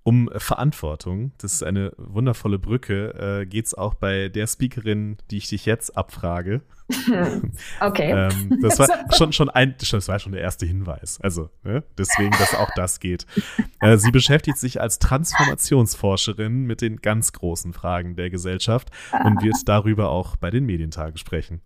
[0.03, 5.37] Um Verantwortung, das ist eine wundervolle Brücke, äh, geht es auch bei der Speakerin, die
[5.37, 6.61] ich dich jetzt abfrage.
[7.81, 8.11] Okay.
[8.11, 11.19] ähm, das war schon, schon ein, das war schon der erste Hinweis.
[11.21, 11.83] Also, ne?
[11.97, 13.25] deswegen, dass auch das geht.
[13.79, 18.89] Äh, sie beschäftigt sich als Transformationsforscherin mit den ganz großen Fragen der Gesellschaft
[19.23, 21.61] und wird darüber auch bei den Medientagen sprechen.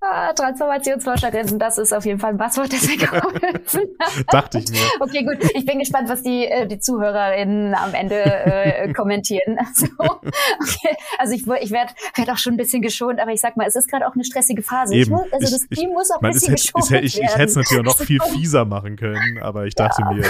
[0.00, 4.32] Ah, Transformationsforscherin, das ist auf jeden Fall ein Passwort, das mir geholfen hat.
[4.32, 4.78] Dachte ich mir.
[5.00, 5.38] Okay, gut.
[5.54, 9.56] Ich bin gespannt, was die, äh, die ZuhörerInnen am Ende äh, kommentieren.
[9.68, 10.96] Also, okay.
[11.18, 13.76] also ich, ich werde werd auch schon ein bisschen geschont, aber ich sag mal, es
[13.76, 14.94] ist gerade auch eine stressige Phase.
[14.94, 15.14] Eben.
[15.14, 17.04] Ich, also das Team muss auch ein bisschen hätte, geschont werden.
[17.04, 20.12] Ich, ich hätte es natürlich auch noch viel fieser machen können, aber ich dachte ja.
[20.12, 20.24] mir.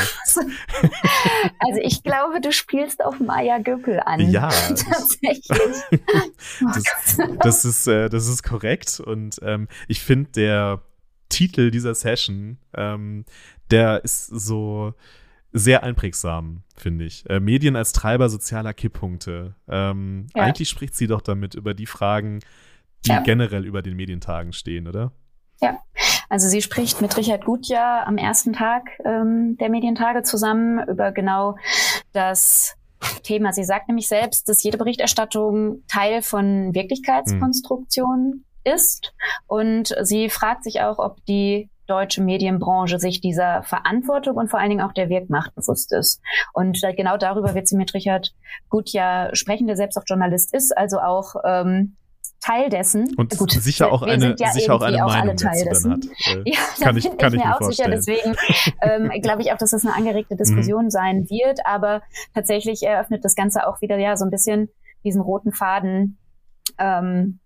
[1.58, 4.20] Also ich glaube, du spielst auf Maya Göppel an.
[4.30, 4.48] Ja.
[4.48, 5.46] Tatsächlich.
[6.60, 10.82] das, das, ist, äh, das ist korrekt und ähm, ähm, ich finde, der
[11.28, 13.24] Titel dieser Session, ähm,
[13.70, 14.94] der ist so
[15.52, 17.28] sehr einprägsam, finde ich.
[17.28, 19.54] Äh, Medien als Treiber sozialer Kipppunkte.
[19.68, 20.44] Ähm, ja.
[20.44, 22.40] Eigentlich spricht sie doch damit über die Fragen,
[23.06, 23.20] die ja.
[23.20, 25.12] generell über den Medientagen stehen, oder?
[25.60, 25.78] Ja,
[26.28, 31.56] also sie spricht mit Richard Gutjahr am ersten Tag ähm, der Medientage zusammen über genau
[32.12, 32.76] das
[33.22, 33.52] Thema.
[33.52, 39.12] Sie sagt nämlich selbst, dass jede Berichterstattung Teil von Wirklichkeitskonstruktionen ist.
[39.46, 44.68] Und sie fragt sich auch, ob die deutsche Medienbranche sich dieser Verantwortung und vor allen
[44.68, 46.20] Dingen auch der Wirkmacht bewusst ist.
[46.52, 48.34] Und genau darüber wird sie mit Richard
[48.68, 51.96] Gutjahr sprechen, der selbst auch Journalist ist, also auch ähm,
[52.40, 53.14] Teil dessen.
[53.16, 55.92] Und Gut, sicher auch eine, ja sicher auch eine auch Meinung Teil dessen.
[55.92, 56.04] hat.
[56.26, 58.00] Äh, ja, kann ich, kann ich, mir auch vorstellen.
[58.00, 58.36] sicher.
[58.82, 60.38] Deswegen ähm, glaube ich auch, dass das eine angeregte mhm.
[60.38, 61.60] Diskussion sein wird.
[61.66, 62.02] Aber
[62.34, 64.68] tatsächlich eröffnet das Ganze auch wieder ja so ein bisschen
[65.04, 66.18] diesen roten Faden
[66.78, 67.40] ähm,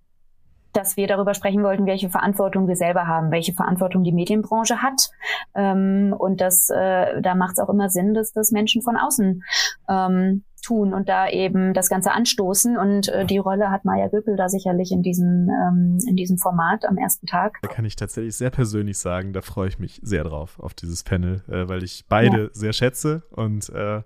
[0.72, 5.10] dass wir darüber sprechen wollten, welche Verantwortung wir selber haben, welche Verantwortung die Medienbranche hat.
[5.54, 9.42] Ähm, und das, äh, da macht es auch immer Sinn, dass das Menschen von außen
[9.88, 12.76] ähm, tun und da eben das Ganze anstoßen.
[12.76, 16.84] Und äh, die Rolle hat Maya Göpel da sicherlich in diesem, ähm, in diesem Format
[16.86, 17.58] am ersten Tag.
[17.62, 21.02] Da kann ich tatsächlich sehr persönlich sagen, da freue ich mich sehr drauf, auf dieses
[21.02, 22.48] Panel, äh, weil ich beide ja.
[22.52, 24.02] sehr schätze und äh,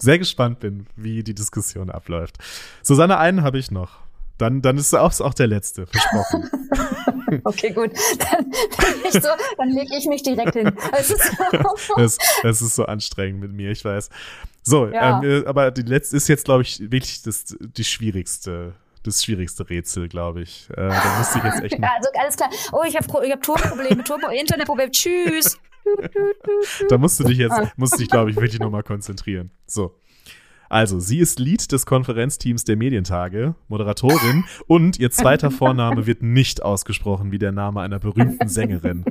[0.00, 2.38] sehr gespannt bin, wie die Diskussion abläuft.
[2.82, 4.07] Susanne, einen habe ich noch.
[4.38, 6.48] Dann, dann ist es auch der letzte, versprochen.
[7.44, 7.90] okay, gut.
[8.18, 10.72] Dann, dann, so, dann lege ich mich direkt hin.
[10.92, 11.32] Es ist,
[11.96, 14.10] das, das ist so anstrengend mit mir, ich weiß.
[14.62, 15.20] So, ja.
[15.22, 18.74] ähm, äh, aber die letzte ist jetzt, glaube ich, wirklich das, die schwierigste
[19.04, 20.68] das schwierigste Rätsel, glaube ich.
[20.70, 21.78] Äh, da musste ich jetzt echt.
[21.82, 22.50] Also alles klar.
[22.72, 24.90] Oh, ich habe ich hab Tonprobleme, Turbo Internetprobleme.
[24.90, 25.58] Tschüss.
[26.88, 29.50] da musst du dich jetzt, musst du dich, glaube ich, wirklich nochmal konzentrieren.
[29.66, 29.94] So.
[30.68, 36.62] Also, sie ist Lead des Konferenzteams der Medientage, Moderatorin und ihr zweiter Vorname wird nicht
[36.62, 39.04] ausgesprochen wie der Name einer berühmten Sängerin.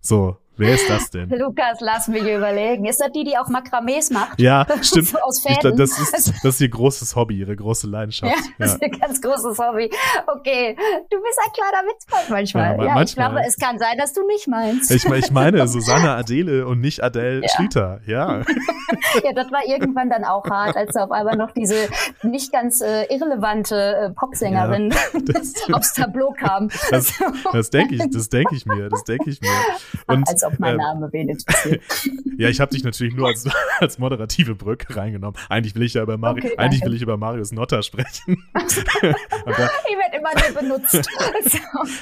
[0.00, 1.28] So, wer ist das denn?
[1.30, 2.84] Lukas, lass mich überlegen.
[2.84, 4.40] Ist das die, die auch Makramees macht?
[4.40, 5.08] Ja, stimmt.
[5.08, 8.32] so aus ich, das, ist, das ist ihr großes Hobby, ihre große Leidenschaft.
[8.32, 9.90] Ja, das ist ihr ganz großes Hobby.
[10.26, 10.76] Okay,
[11.10, 12.76] du bist ein kleiner Witzbold manchmal.
[12.76, 13.04] Ja, ja manchmal.
[13.04, 14.90] ich glaube, es kann sein, dass du nicht meinst.
[14.90, 17.48] Ich, ich meine Susanne Adele und nicht Adele ja.
[17.48, 18.38] Schlüter, ja.
[19.24, 21.88] ja, das war irgendwann dann auch hart, als auf einmal noch diese
[22.22, 26.68] nicht ganz äh, irrelevante äh, Popsängerin ja, aufs Tableau kam.
[26.90, 27.12] Das,
[27.52, 29.48] das denke ich, das denke ich mir, das denke ich mir.
[30.06, 31.82] Und, Ach, als ob mein ähm, Name wen interessiert.
[32.38, 33.48] ja, ich habe dich natürlich nur als,
[33.80, 35.38] als moderative Brücke reingenommen.
[35.48, 38.44] Eigentlich will ich ja über Mario, okay, eigentlich will ich über Marius Notter sprechen.
[38.54, 41.08] da, ich werde immer nur benutzt.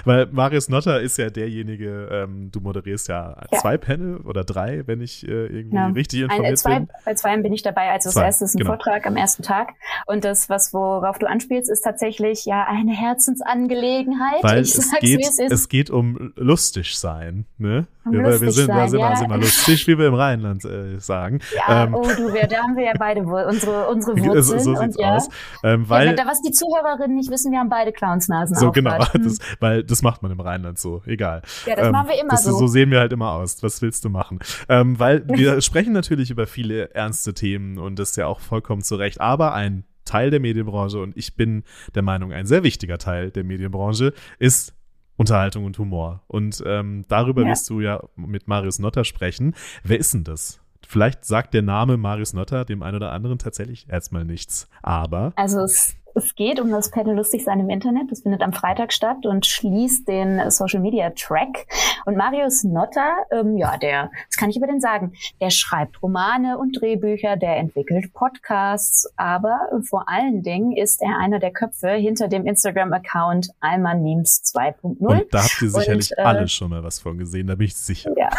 [0.05, 4.87] Weil Marius Notter ist ja derjenige, ähm, du moderierst ja, ja, zwei Panel oder drei,
[4.87, 5.87] wenn ich äh, irgendwie ja.
[5.89, 6.89] richtig informiert Ein, zwei, bin.
[7.05, 8.73] Bei zwei bin ich dabei, also das erste ist ein genau.
[8.73, 9.73] Vortrag am ersten Tag.
[10.07, 14.43] Und das, was worauf du anspielst, ist tatsächlich ja eine Herzensangelegenheit.
[14.43, 17.47] Weil ich es, geht, es, es geht um lustig sein.
[17.59, 17.87] Ne?
[18.11, 19.17] Wir, wir, sind, sein, sind, ja.
[19.17, 21.41] sind wir lustig, wie wir im Rheinland äh, sagen.
[21.57, 24.43] Ja, ähm, oh du, wir, da haben wir ja beide unsere, unsere Wurzeln.
[24.43, 25.17] So, so sieht's und, ja.
[25.17, 25.29] aus.
[25.63, 29.39] Ähm, weil, ja, was die Zuhörerinnen nicht wissen, wir haben beide Clownsnasen So genau, das,
[29.61, 31.43] weil das macht man im Rheinland so, egal.
[31.67, 32.59] Ja, das ähm, machen wir immer das, so.
[32.59, 33.63] So sehen wir halt immer aus.
[33.63, 34.39] Was willst du machen?
[34.69, 38.83] Ähm, weil wir sprechen natürlich über viele ernste Themen und das ist ja auch vollkommen
[38.83, 39.21] zu Recht.
[39.21, 43.45] Aber ein Teil der Medienbranche und ich bin der Meinung, ein sehr wichtiger Teil der
[43.45, 44.75] Medienbranche ist
[45.17, 46.23] Unterhaltung und Humor.
[46.27, 47.49] Und ähm, darüber ja.
[47.49, 49.55] wirst du ja mit Marius Notter sprechen.
[49.83, 50.61] Wer ist denn das?
[50.87, 54.69] Vielleicht sagt der Name Marius Notter dem einen oder anderen tatsächlich erstmal nichts.
[54.83, 55.33] Aber.
[55.37, 58.11] Also es es geht um das Panel Lustig sein im Internet.
[58.11, 61.67] Das findet am Freitag statt und schließt den Social Media Track.
[62.07, 65.13] Und Marius Notter, ähm, ja, der, was kann ich über den sagen?
[65.41, 69.59] Der schreibt Romane und Drehbücher, der entwickelt Podcasts, aber
[69.89, 74.99] vor allen Dingen ist er einer der Köpfe hinter dem Instagram-Account Alman Memes 2.0.
[74.99, 77.67] Und da habt ihr sicherlich und, äh, alle schon mal was von gesehen, da bin
[77.67, 78.13] ich sicher.
[78.17, 78.31] Ja,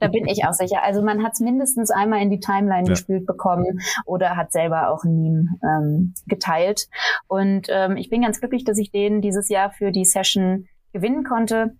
[0.00, 0.82] da bin ich auch sicher.
[0.82, 2.94] Also man hat es mindestens einmal in die Timeline ja.
[2.94, 6.88] gespielt bekommen oder hat selber auch ein Meme ähm, geteilt.
[7.28, 11.24] Und ähm, ich bin ganz glücklich, dass ich den dieses Jahr für die Session gewinnen
[11.24, 11.76] konnte.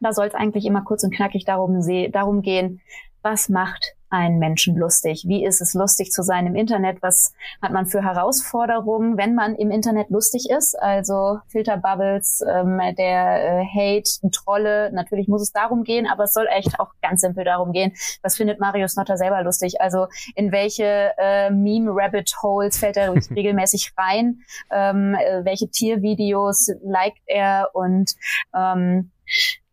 [0.00, 1.80] Da soll es eigentlich immer kurz und knackig darum,
[2.12, 2.80] darum gehen,
[3.22, 5.24] was macht einen Menschen lustig?
[5.26, 6.98] Wie ist es lustig zu sein im Internet?
[7.02, 10.80] Was hat man für Herausforderungen, wenn man im Internet lustig ist?
[10.80, 14.90] Also Filterbubbles, ähm, der äh, Hate, Trolle.
[14.92, 17.92] Natürlich muss es darum gehen, aber es soll echt auch ganz simpel darum gehen.
[18.22, 19.80] Was findet Marius Notter selber lustig?
[19.80, 24.40] Also in welche äh, Meme-Rabbit-Holes fällt er regelmäßig rein?
[24.70, 27.70] Ähm, äh, welche Tiervideos liked er?
[27.72, 28.14] Und
[28.54, 29.10] ähm,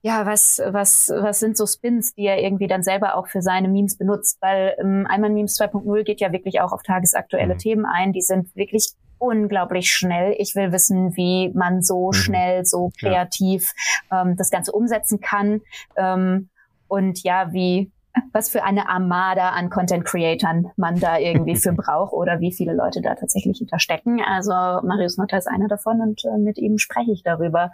[0.06, 3.68] ja, was, was, was sind so Spins, die er irgendwie dann selber auch für seine
[3.68, 4.38] Memes benutzt?
[4.39, 7.58] Weil ähm, Einmal Memes 2.0 geht ja wirklich auch auf tagesaktuelle mhm.
[7.58, 8.14] Themen ein.
[8.14, 10.36] Die sind wirklich unglaublich schnell.
[10.38, 12.14] Ich will wissen, wie man so mhm.
[12.14, 13.74] schnell, so kreativ
[14.12, 14.22] ja.
[14.22, 15.62] ähm, das Ganze umsetzen kann.
[15.97, 16.49] Ähm,
[16.88, 17.91] und ja, wie,
[18.32, 22.76] was für eine Armada an Content Creatern man da irgendwie für braucht oder wie viele
[22.76, 24.22] Leute da tatsächlich hinterstecken.
[24.24, 27.72] Also Marius Notter ist einer davon und äh, mit ihm spreche ich darüber.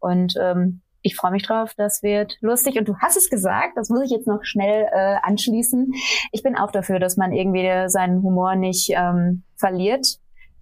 [0.00, 2.78] Und ähm, ich freue mich drauf, das wird lustig.
[2.78, 5.92] Und du hast es gesagt, das muss ich jetzt noch schnell äh, anschließen.
[6.32, 10.18] Ich bin auch dafür, dass man irgendwie seinen Humor nicht ähm, verliert.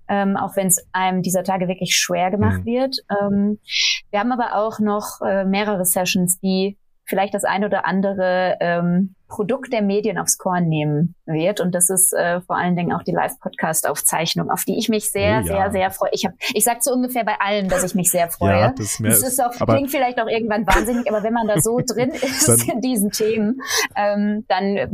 [0.09, 2.67] Ähm, auch wenn es einem dieser Tage wirklich schwer gemacht mhm.
[2.67, 2.97] wird.
[3.09, 3.61] Ähm,
[4.11, 9.15] wir haben aber auch noch äh, mehrere Sessions, die vielleicht das ein oder andere ähm,
[9.33, 11.61] Produkt der Medien aufs Korn nehmen wird.
[11.61, 15.41] Und das ist äh, vor allen Dingen auch die Live-Podcast-Aufzeichnung, auf die ich mich sehr,
[15.43, 15.71] oh, ja.
[15.71, 16.11] sehr, sehr freue.
[16.13, 18.61] Ich, hab, ich sage so ungefähr bei allen, dass ich mich sehr freue.
[18.61, 21.81] Ja, das, das ist auch, klingt vielleicht auch irgendwann wahnsinnig, aber wenn man da so
[21.87, 23.63] drin ist in diesen Themen,
[23.97, 24.89] ähm, dann äh,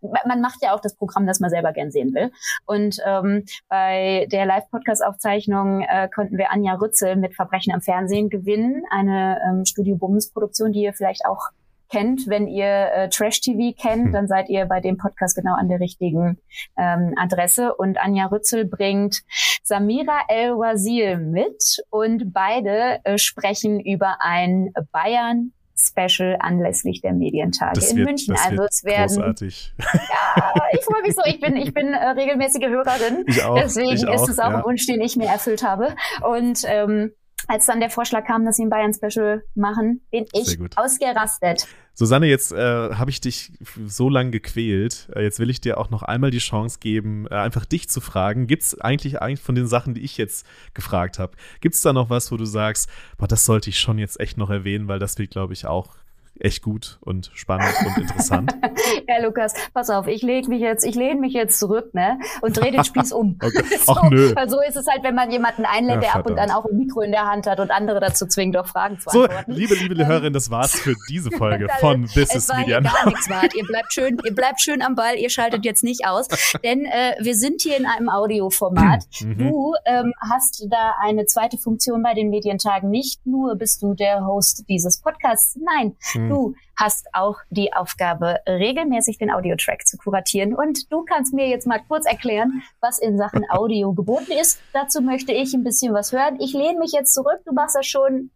[0.00, 2.30] man macht ja auch das Programm, das man selber gern sehen will.
[2.64, 8.84] Und ähm, bei der Live-Podcast-Aufzeichnung äh, konnten wir Anja Rützel mit Verbrechen am Fernsehen gewinnen,
[8.90, 11.48] eine ähm, Studio Bums-Produktion, die ihr vielleicht auch
[11.88, 12.26] kennt.
[12.26, 14.12] Wenn ihr äh, Trash TV kennt, hm.
[14.12, 16.38] dann seid ihr bei dem Podcast genau an der richtigen
[16.76, 17.74] ähm, Adresse.
[17.74, 19.22] Und Anja Rützel bringt
[19.62, 27.92] Samira El-Wazil mit und beide äh, sprechen über ein Bayern Special anlässlich der Medientage das
[27.92, 28.34] in wird, München.
[28.36, 29.74] also es werden großartig.
[29.78, 31.22] Ja, ich freue mich so.
[31.24, 33.24] Ich bin ich bin äh, regelmäßige Hörerin.
[33.26, 34.56] Ich auch, Deswegen ich ist auch, es auch ja.
[34.58, 35.94] ein Wunsch, den ich mir erfüllt habe.
[36.22, 37.12] Und ähm,
[37.48, 41.66] als dann der Vorschlag kam, dass sie ein Bayern-Special machen, bin ich ausgerastet.
[41.94, 43.52] Susanne, jetzt äh, habe ich dich
[43.86, 45.08] so lange gequält.
[45.16, 48.00] Äh, jetzt will ich dir auch noch einmal die Chance geben, äh, einfach dich zu
[48.00, 48.46] fragen.
[48.46, 51.92] Gibt es eigentlich, eigentlich von den Sachen, die ich jetzt gefragt habe, gibt es da
[51.92, 55.00] noch was, wo du sagst, boah, das sollte ich schon jetzt echt noch erwähnen, weil
[55.00, 55.96] das wird, glaube ich, auch
[56.40, 58.54] echt gut und spannend und interessant.
[59.08, 62.18] ja, Lukas, pass auf, ich lege mich jetzt, ich lehne mich jetzt zurück, ne?
[62.42, 63.38] Und drehe den Spieß um.
[63.42, 63.62] okay.
[63.84, 64.32] so, Ach nö.
[64.34, 66.64] Weil so ist es halt, wenn man jemanden einlädt, ja, der ab und an auch
[66.64, 69.52] ein Mikro in der Hand hat und andere dazu zwingt, auch Fragen zu antworten.
[69.52, 72.80] So, liebe, liebe ähm, Hörerin, das war's für diese Folge von Business Media.
[72.80, 73.54] gar nichts wert.
[73.54, 76.28] Ihr bleibt schön, ihr bleibt schön am Ball, ihr schaltet jetzt nicht aus,
[76.62, 79.04] denn äh, wir sind hier in einem Audioformat.
[79.20, 79.38] Mhm.
[79.38, 82.88] Du ähm, hast da eine zweite Funktion bei den Medientagen.
[82.88, 86.27] Nicht nur bist du der Host dieses Podcasts, nein, mhm.
[86.28, 90.54] Du hast auch die Aufgabe, regelmäßig den Audiotrack zu kuratieren.
[90.54, 94.60] Und du kannst mir jetzt mal kurz erklären, was in Sachen Audio geboten ist.
[94.72, 96.38] Dazu möchte ich ein bisschen was hören.
[96.40, 97.40] Ich lehne mich jetzt zurück.
[97.44, 98.30] Du machst das schon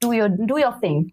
[0.00, 1.12] do your, do your thing.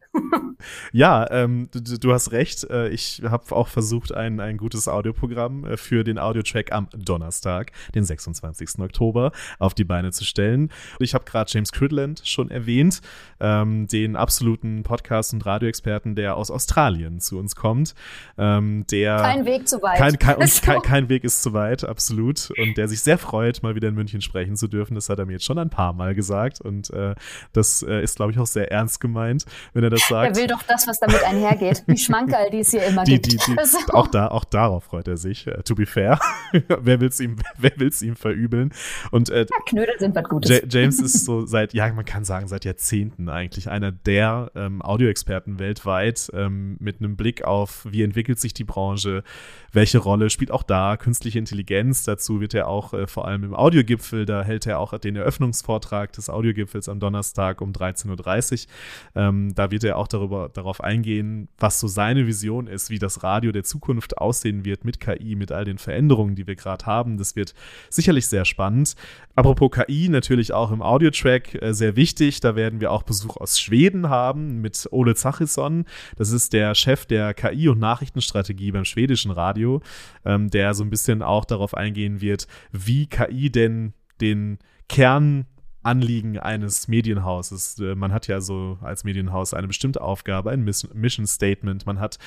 [0.92, 2.64] ja, ähm, du, du, hast recht.
[2.70, 7.72] Äh, ich habe auch versucht, ein, ein gutes Audioprogramm äh, für den Audiotrack am Donnerstag,
[7.94, 8.80] den 26.
[8.80, 10.72] Oktober, auf die Beine zu stellen.
[11.00, 13.02] Ich habe gerade James Cridland schon erwähnt,
[13.40, 17.96] ähm, den absoluten Podcast- und Radioexperten, der aus Australien zu uns kommt.
[18.38, 19.98] Ähm, der kein Weg zu weit.
[19.98, 22.52] Kein, kein, und kein, kein Weg ist zu weit, absolut.
[22.58, 24.96] Und der sich sehr freut, mal wieder in München sprechen zu dürfen.
[24.96, 26.62] Das hat er mir jetzt schon ein paar Mal gesagt.
[26.62, 27.16] Und äh,
[27.54, 30.36] das äh, ist, glaube ich, auch sehr ernst gemeint, wenn er das sagt.
[30.36, 31.84] Er will doch das, was damit einhergeht.
[31.88, 33.48] Die Schmankerl, die es hier immer die, gibt.
[33.48, 33.78] Die, die, so.
[33.94, 35.48] auch, da, auch darauf freut er sich.
[35.48, 36.20] Uh, to be fair.
[36.68, 37.38] wer will es ihm,
[38.02, 38.74] ihm verübeln?
[39.12, 40.50] Und, äh, ja, Knödel sind was Gutes.
[40.50, 44.82] J James ist so seit, ja, man kann sagen, seit Jahrzehnten eigentlich einer der ähm,
[44.82, 49.24] Audioexperten weltweit ähm, mit einem Blick auf, wie entwickelt sich die Branche,
[49.72, 52.04] welche Rolle spielt auch da künstliche Intelligenz.
[52.04, 56.14] Dazu wird er auch äh, vor allem im Audiogipfel, da hält er auch den Eröffnungsvortrag
[56.14, 58.65] des Audiogipfels am Donnerstag um 13.30 Uhr.
[59.16, 63.24] Ähm, da wird er auch darüber, darauf eingehen, was so seine Vision ist, wie das
[63.24, 67.18] Radio der Zukunft aussehen wird mit KI, mit all den Veränderungen, die wir gerade haben.
[67.18, 67.54] Das wird
[67.90, 68.96] sicherlich sehr spannend.
[69.36, 72.40] Apropos KI, natürlich auch im Audiotrack äh, sehr wichtig.
[72.40, 75.86] Da werden wir auch Besuch aus Schweden haben mit Ole Zachisson.
[76.16, 79.82] Das ist der Chef der KI- und Nachrichtenstrategie beim schwedischen Radio,
[80.26, 85.46] ähm, der so ein bisschen auch darauf eingehen wird, wie KI denn den Kern
[85.86, 87.80] Anliegen eines Medienhauses.
[87.80, 91.86] Äh, man hat ja so als Medienhaus eine bestimmte Aufgabe, ein Mission Statement.
[91.86, 92.18] Man hat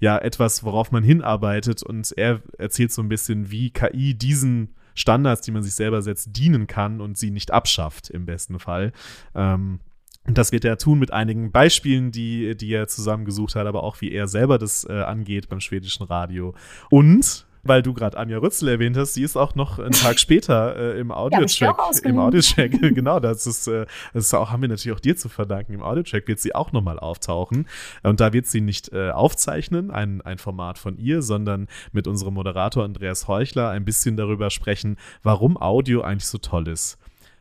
[0.00, 5.42] ja etwas, worauf man hinarbeitet und er erzählt so ein bisschen, wie KI diesen Standards,
[5.42, 8.92] die man sich selber setzt, dienen kann und sie nicht abschafft im besten Fall.
[9.34, 9.80] Ähm,
[10.26, 14.00] und das wird er tun mit einigen Beispielen, die, die er zusammengesucht hat, aber auch
[14.02, 16.54] wie er selber das äh, angeht beim schwedischen Radio.
[16.90, 20.76] Und weil du gerade Anja Rützel erwähnt hast, die ist auch noch einen Tag später
[20.76, 21.76] äh, im Audiotrack.
[21.78, 25.16] Ja, Im Audiotrack, genau, das ist, äh, das ist auch, haben wir natürlich auch dir
[25.16, 25.74] zu verdanken.
[25.74, 27.68] Im Audiotrack wird sie auch nochmal auftauchen.
[28.02, 32.34] Und da wird sie nicht äh, aufzeichnen, ein, ein Format von ihr, sondern mit unserem
[32.34, 36.98] Moderator Andreas Heuchler ein bisschen darüber sprechen, warum Audio eigentlich so toll ist.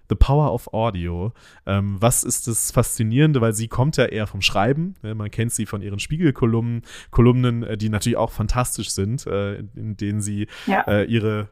[0.09, 1.33] The Power of Audio.
[1.65, 4.95] Ähm, was ist das Faszinierende, weil sie kommt ja eher vom Schreiben.
[5.01, 5.15] Ne?
[5.15, 9.97] Man kennt sie von ihren Spiegelkolumnen, Kolumnen, äh, die natürlich auch fantastisch sind, äh, in
[9.97, 10.81] denen sie ja.
[10.81, 11.49] äh, ihre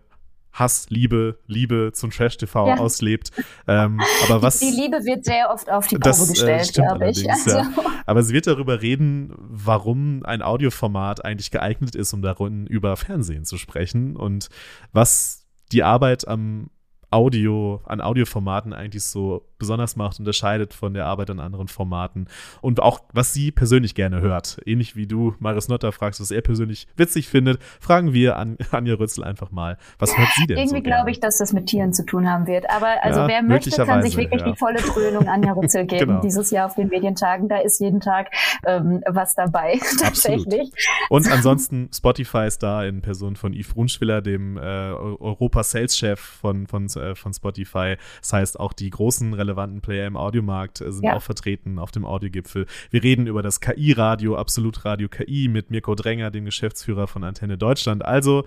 [0.56, 2.78] Hass, Liebe, Liebe zum Trash-TV ja.
[2.78, 3.32] auslebt.
[3.68, 7.10] Ähm, aber was, die Liebe wird sehr oft auf die Probe das, äh, gestellt, glaube
[7.10, 7.30] ich.
[7.30, 7.49] Also.
[7.49, 7.74] Ja.
[8.06, 13.43] Aber sie wird darüber reden, warum ein Audioformat eigentlich geeignet ist, um darin über Fernsehen
[13.43, 14.47] zu sprechen und
[14.93, 16.70] was die Arbeit am
[17.16, 22.28] Audio, an Audioformaten eigentlich so besonders macht, unterscheidet von der Arbeit an anderen Formaten
[22.59, 24.59] und auch, was sie persönlich gerne hört.
[24.66, 28.95] Ähnlich wie du Maris Notter fragst, was er persönlich witzig findet, fragen wir an Anja
[28.95, 31.93] Rützel einfach mal, was hört sie denn Irgendwie so glaube ich, dass das mit Tieren
[31.93, 32.70] zu tun haben wird.
[32.70, 34.51] Aber also ja, wer möchte, kann sich wirklich ja.
[34.51, 36.22] die volle Dröhnung Anja Rützel geben genau.
[36.22, 37.47] dieses Jahr auf den Medientagen.
[37.47, 38.32] Da ist jeden Tag
[38.66, 40.70] ähm, was dabei, tatsächlich.
[41.07, 46.88] Und ansonsten Spotify ist da in Person von Yves Brunschwiller, dem äh, Europa-Sales-Chef von, von,
[46.95, 47.97] äh, von Spotify.
[48.22, 51.16] Das heißt, auch die großen relevanten Player im Audiomarkt äh, sind ja.
[51.16, 52.66] auch vertreten auf dem Audiogipfel.
[52.89, 57.58] Wir reden über das KI-Radio, Absolut Radio KI mit Mirko Dränger, dem Geschäftsführer von Antenne
[57.58, 58.03] Deutschland.
[58.03, 58.45] Also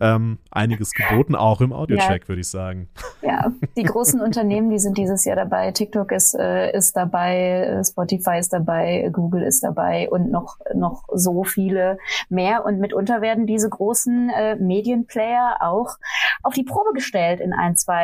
[0.00, 2.28] ähm, einiges geboten, auch im Audiotrack, ja.
[2.28, 2.88] würde ich sagen.
[3.22, 5.72] Ja, die großen Unternehmen, die sind dieses Jahr dabei.
[5.72, 11.42] TikTok ist, äh, ist dabei, Spotify ist dabei, Google ist dabei und noch, noch so
[11.42, 11.98] viele
[12.28, 12.64] mehr.
[12.64, 15.96] Und mitunter werden diese großen äh, Medienplayer auch
[16.42, 17.97] auf die Probe gestellt in ein, zwei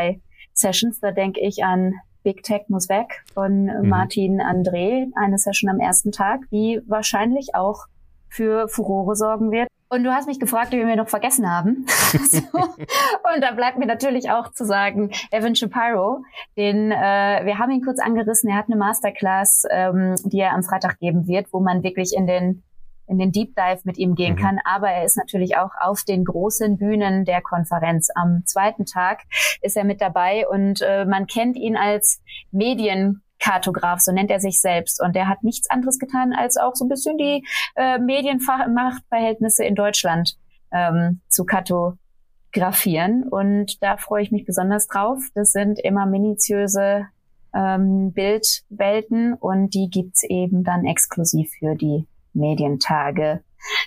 [0.52, 1.00] Sessions.
[1.00, 3.88] Da denke ich an Big Tech muss weg von mhm.
[3.88, 7.86] Martin André, eine Session am ersten Tag, die wahrscheinlich auch
[8.28, 9.68] für Furore sorgen wird.
[9.90, 11.86] Und du hast mich gefragt, wie wir noch vergessen haben.
[11.86, 12.38] so.
[12.58, 16.24] Und da bleibt mir natürlich auch zu sagen, Evan Shapiro,
[16.56, 18.50] den äh, wir haben ihn kurz angerissen.
[18.50, 22.26] Er hat eine Masterclass, ähm, die er am Freitag geben wird, wo man wirklich in
[22.26, 22.64] den
[23.06, 24.38] in den Deep Dive mit ihm gehen mhm.
[24.38, 24.58] kann.
[24.64, 28.08] Aber er ist natürlich auch auf den großen Bühnen der Konferenz.
[28.14, 29.22] Am zweiten Tag
[29.60, 34.40] ist er mit dabei und äh, man kennt ihn als Medien Kartograf, so nennt er
[34.40, 35.02] sich selbst.
[35.02, 37.44] Und er hat nichts anderes getan, als auch so ein bisschen die
[37.76, 40.36] äh, Medienmachtverhältnisse in Deutschland
[40.72, 43.24] ähm, zu kartografieren.
[43.28, 45.22] Und da freue ich mich besonders drauf.
[45.34, 47.06] Das sind immer minutiöse
[47.54, 53.42] ähm, Bildwelten und die gibt's eben dann exklusiv für die Medientage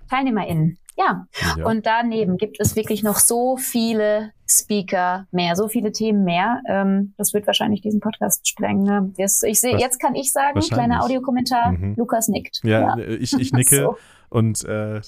[0.10, 0.78] TeilnehmerInnen.
[0.98, 1.28] Ja.
[1.56, 1.66] ja.
[1.66, 6.62] Und daneben gibt es wirklich noch so viele Speaker mehr, so viele Themen mehr.
[6.68, 8.84] Ähm, das wird wahrscheinlich diesen Podcast sprengen.
[8.84, 9.14] Ne?
[9.18, 11.96] Jetzt, ich sehe, jetzt kann ich sagen, kleiner Audiokommentar, mhm.
[11.98, 12.62] Lukas nickt.
[12.64, 12.98] Ja, ja.
[12.98, 13.98] ich, ich nicke so.
[14.30, 15.02] und äh,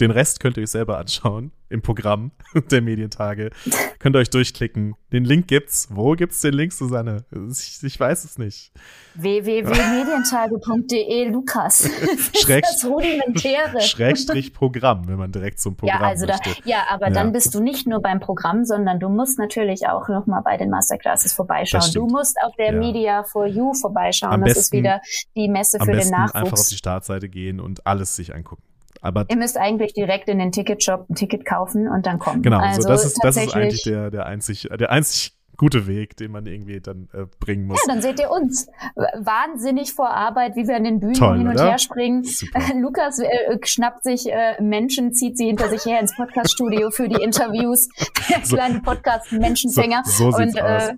[0.00, 2.32] den Rest könnt ihr euch selber anschauen im Programm
[2.70, 3.50] der Medientage.
[3.98, 4.94] Könnt ihr euch durchklicken.
[5.12, 5.88] Den Link gibt's.
[5.90, 7.24] Wo gibt's den Link, Susanne?
[7.50, 8.70] Ich, ich weiß es nicht.
[9.14, 11.90] www.medientage.de Lukas.
[12.36, 13.80] Schräg, das rudimentäre.
[13.80, 17.12] Schrägstrich Programm, wenn man direkt zum Programm ja, also da, ja, aber ja.
[17.12, 20.56] dann bist du nicht nur beim Programm, sondern du musst natürlich auch noch mal bei
[20.56, 21.90] den Masterclasses vorbeischauen.
[21.92, 22.78] Du musst auf der ja.
[22.78, 24.32] Media for You vorbeischauen.
[24.32, 25.00] Am das besten, ist wieder
[25.34, 26.34] die Messe für den Nachwuchs.
[26.34, 28.62] Einfach auf die Startseite gehen und alles sich angucken.
[29.04, 32.40] Aber Ihr müsst eigentlich direkt in den Ticketshop ein Ticket kaufen und dann kommen.
[32.40, 36.16] Genau, also, also das, ist, das ist eigentlich der, der einzig, der einzig gute Weg,
[36.16, 37.80] den man irgendwie dann äh, bringen muss.
[37.86, 38.66] Ja, dann seht ihr uns.
[38.94, 41.70] Wahnsinnig vor Arbeit, wie wir an den Bühnen Toll, hin und oder?
[41.70, 42.24] her springen.
[42.80, 47.22] Lukas äh, schnappt sich äh, Menschen, zieht sie hinter sich her ins Podcaststudio für die
[47.22, 47.88] Interviews.
[48.28, 50.02] Der so, kleine Podcast-Menschenfänger.
[50.04, 50.94] So, so und äh,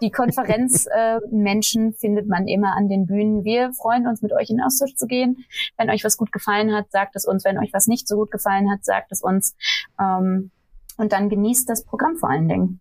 [0.00, 3.44] die Konferenzmenschen äh, findet man immer an den Bühnen.
[3.44, 5.44] Wir freuen uns, mit euch in Austausch zu gehen.
[5.76, 7.44] Wenn euch was gut gefallen hat, sagt es uns.
[7.44, 9.54] Wenn euch was nicht so gut gefallen hat, sagt es uns.
[10.00, 10.50] Ähm,
[10.96, 12.80] und dann genießt das Programm vor allen Dingen.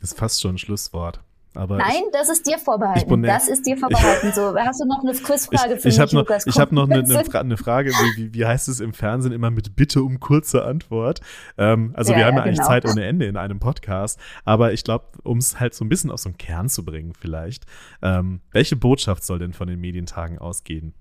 [0.00, 1.20] Das ist fast schon ein Schlusswort.
[1.56, 3.22] Aber Nein, ich, das ist dir vorbehalten.
[3.22, 4.30] das ist dir vorbehalten.
[4.34, 6.46] so, hast du noch eine Quizfrage für ich, ich mich, noch, Lukas?
[6.46, 9.50] Ich habe noch eine, eine, Fra eine Frage, wie, wie, heißt es im Fernsehen immer
[9.50, 11.20] mit Bitte um kurze Antwort?
[11.56, 12.68] Ähm, also ja, wir haben ja eigentlich genau.
[12.68, 16.10] Zeit ohne Ende in einem Podcast, aber ich glaube, um es halt so ein bisschen
[16.10, 17.64] auf so einen Kern zu bringen vielleicht,
[18.02, 20.94] ähm, welche Botschaft soll denn von den Medientagen ausgehen?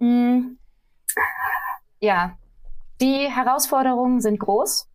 [0.00, 0.56] Mm,
[2.00, 2.36] ja,
[3.00, 4.88] die Herausforderungen sind groß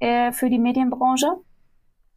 [0.00, 1.26] äh, für die Medienbranche.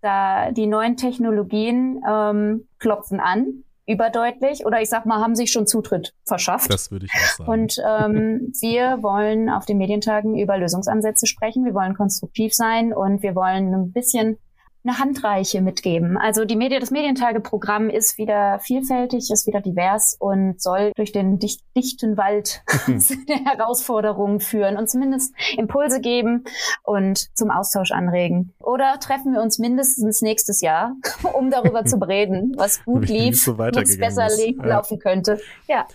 [0.02, 5.66] Da die neuen Technologien ähm, klopfen an, überdeutlich, oder ich sag mal, haben sich schon
[5.66, 6.72] Zutritt verschafft.
[6.72, 7.50] Das würde ich auch sagen.
[7.50, 11.66] Und ähm, wir wollen auf den Medientagen über Lösungsansätze sprechen.
[11.66, 14.38] Wir wollen konstruktiv sein und wir wollen ein bisschen
[14.84, 16.18] eine Handreiche mitgeben.
[16.18, 21.38] Also die Medien, das Medientageprogramm ist wieder vielfältig, ist wieder divers und soll durch den
[21.38, 22.64] dicht, dichten Wald
[23.28, 26.46] der Herausforderungen führen und zumindest Impulse geben
[26.84, 28.54] und zum Austausch anregen.
[28.60, 30.96] Oder treffen wir uns mindestens nächstes Jahr,
[31.34, 34.66] um darüber zu reden, was gut lief, so was besser ja.
[34.66, 35.42] laufen könnte.
[35.68, 35.88] Ja.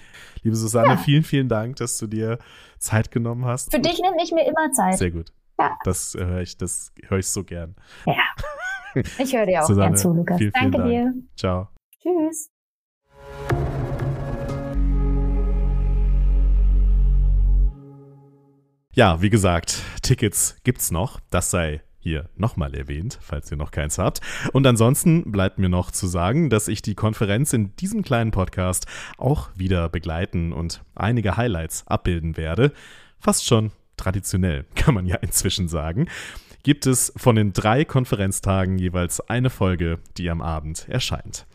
[0.43, 0.97] Liebe Susanne, ja.
[0.99, 2.39] vielen, vielen Dank, dass du dir
[2.78, 3.70] Zeit genommen hast.
[3.70, 4.99] Für dich nehme ich mir immer Zeit.
[4.99, 5.32] Sehr gut.
[5.59, 5.78] Ja.
[5.85, 7.76] Das äh, höre ich, das höre ich so gern.
[8.05, 8.14] Ja.
[9.18, 10.38] Ich höre dir auch Susanne, gern zu, Lukas.
[10.38, 10.90] Vielen, vielen Danke Dank.
[10.90, 11.14] dir.
[11.36, 11.68] Ciao.
[12.01, 12.51] Tschüss.
[18.92, 21.18] Ja, wie gesagt, Tickets gibt's noch.
[21.30, 24.20] Das sei hier nochmal erwähnt, falls ihr noch keins habt.
[24.53, 28.86] Und ansonsten bleibt mir noch zu sagen, dass ich die Konferenz in diesem kleinen Podcast
[29.16, 32.72] auch wieder begleiten und einige Highlights abbilden werde.
[33.18, 36.07] Fast schon traditionell, kann man ja inzwischen sagen
[36.64, 41.46] gibt es von den drei Konferenztagen jeweils eine Folge, die am Abend erscheint.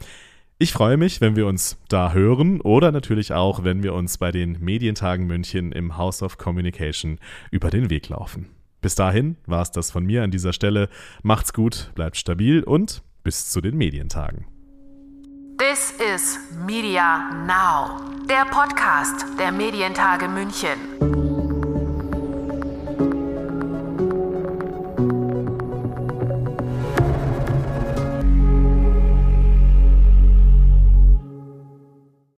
[0.59, 4.31] Ich freue mich, wenn wir uns da hören oder natürlich auch, wenn wir uns bei
[4.31, 7.17] den Medientagen München im House of Communication
[7.49, 8.47] über den Weg laufen.
[8.81, 10.89] Bis dahin war es das von mir an dieser Stelle.
[11.23, 14.45] Macht's gut, bleibt stabil und bis zu den Medientagen.
[15.57, 21.18] This is Media Now, der Podcast der Medientage München.